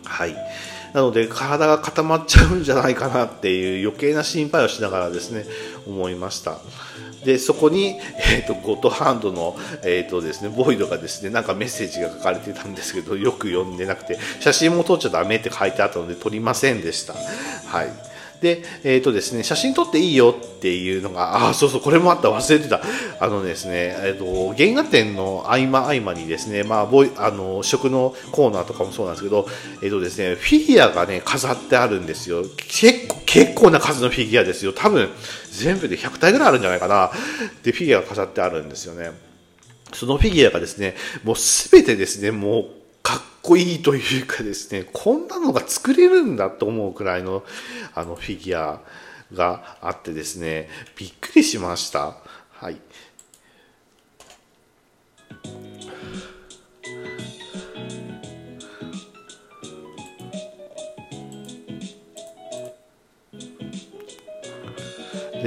[0.04, 0.34] はい。
[0.94, 5.44] なので体が固まっちゃうんじゃないかなっていう余計な心配をしながらですね、
[5.86, 6.58] 思いました。
[7.24, 7.98] で、そこに、
[8.30, 17.14] え、ー、と、ゴッドハンドの、え、ー、とですね、ボイドがですね、なんかメッセージが書かれてたんですけど、よく読んでなくて、写真も撮っちゃだめって書いてあったので撮りませんでした。
[17.14, 18.15] はい。
[18.40, 22.80] で、えっ、ー、とですね、写真撮っていいよっていうのが、あ、そうそう、これもあった、忘れてた。
[23.20, 29.46] あのですね、えっ、ー、と、原画展の合間合間にですね、まあ、ボイあの、食のコーナーとかもそうなんですけど、
[29.82, 32.44] えっ、ー、とですね、フィギュアがね、飾ってあるんですよ。
[32.68, 34.72] 結構、結構な数のフィギュアですよ。
[34.72, 35.08] 多分、
[35.52, 37.10] 全部で100体ぐらいあるんじゃないかな。
[37.62, 39.10] で、フィギュアが飾ってあるんですよね。
[39.92, 42.66] そのフィギュアがですね、もうすべてですね、もう、
[43.06, 47.44] かっこいいというかですね、こんなのが作れるんだと思うくらいの
[47.94, 48.80] あのフィギュア
[49.32, 52.16] があってですね、びっくりしました。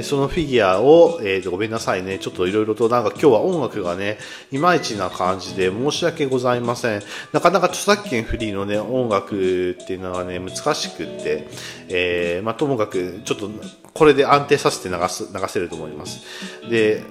[0.00, 2.18] でそのフィギュアを、えー、とごめんなさいね。
[2.18, 4.18] ちょっといろいろとなんか今日は音楽がね
[4.50, 7.02] いまいちな感じで申し訳ございません。
[7.32, 11.48] なかなか著作権フリーのね音楽っていうのはね難しくって、
[11.88, 13.50] えーまあ、ともかくちょっと
[13.92, 16.22] これで安定させて流す流せると思います。
[16.70, 17.02] で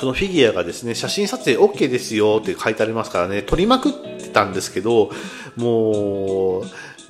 [0.00, 5.12] このフィギュアがですね、写真撮影 OK ですよって書いてありますからね、撮りまくってたんですけど、
[5.54, 6.64] もう、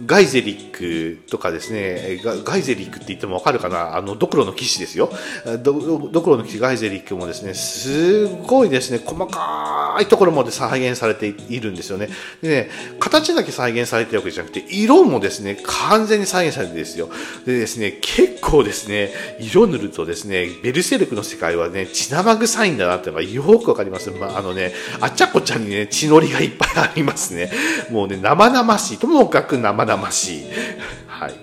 [0.07, 3.97] ガイゼリックとかですね、ガイゼリックって言ってもわかるかな？
[3.97, 5.11] あの、ドクロの騎士ですよ。
[5.63, 12.09] ドドクロの騎士ガイゼリックもですね、すごいですね、細かいところまで再現されているんですよね。
[12.43, 17.09] でね、形だけ再現されてるわけじゃなくて、色もですね、完全に再現されてるんですよ。
[17.47, 24.11] でですね、結構ですね、色塗るとですね、ベルセルクの世界はね、血生臭いんだなってのがよくわかります。
[24.11, 27.51] まあ、あのね、あちゃこちゃんにね、血のりがいっぱいありますね。
[27.91, 28.99] もうね、生々しい。
[28.99, 30.45] ともかく生生々しい。
[31.07, 31.35] はい。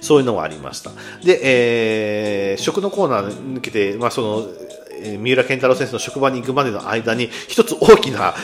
[0.00, 0.90] そういうのはありました。
[1.22, 4.46] で、えー、食のコーナー抜けて、まあ、その、
[5.18, 8.34] 三浦健太郎先生の職場に行くまでの間に、一つ大きな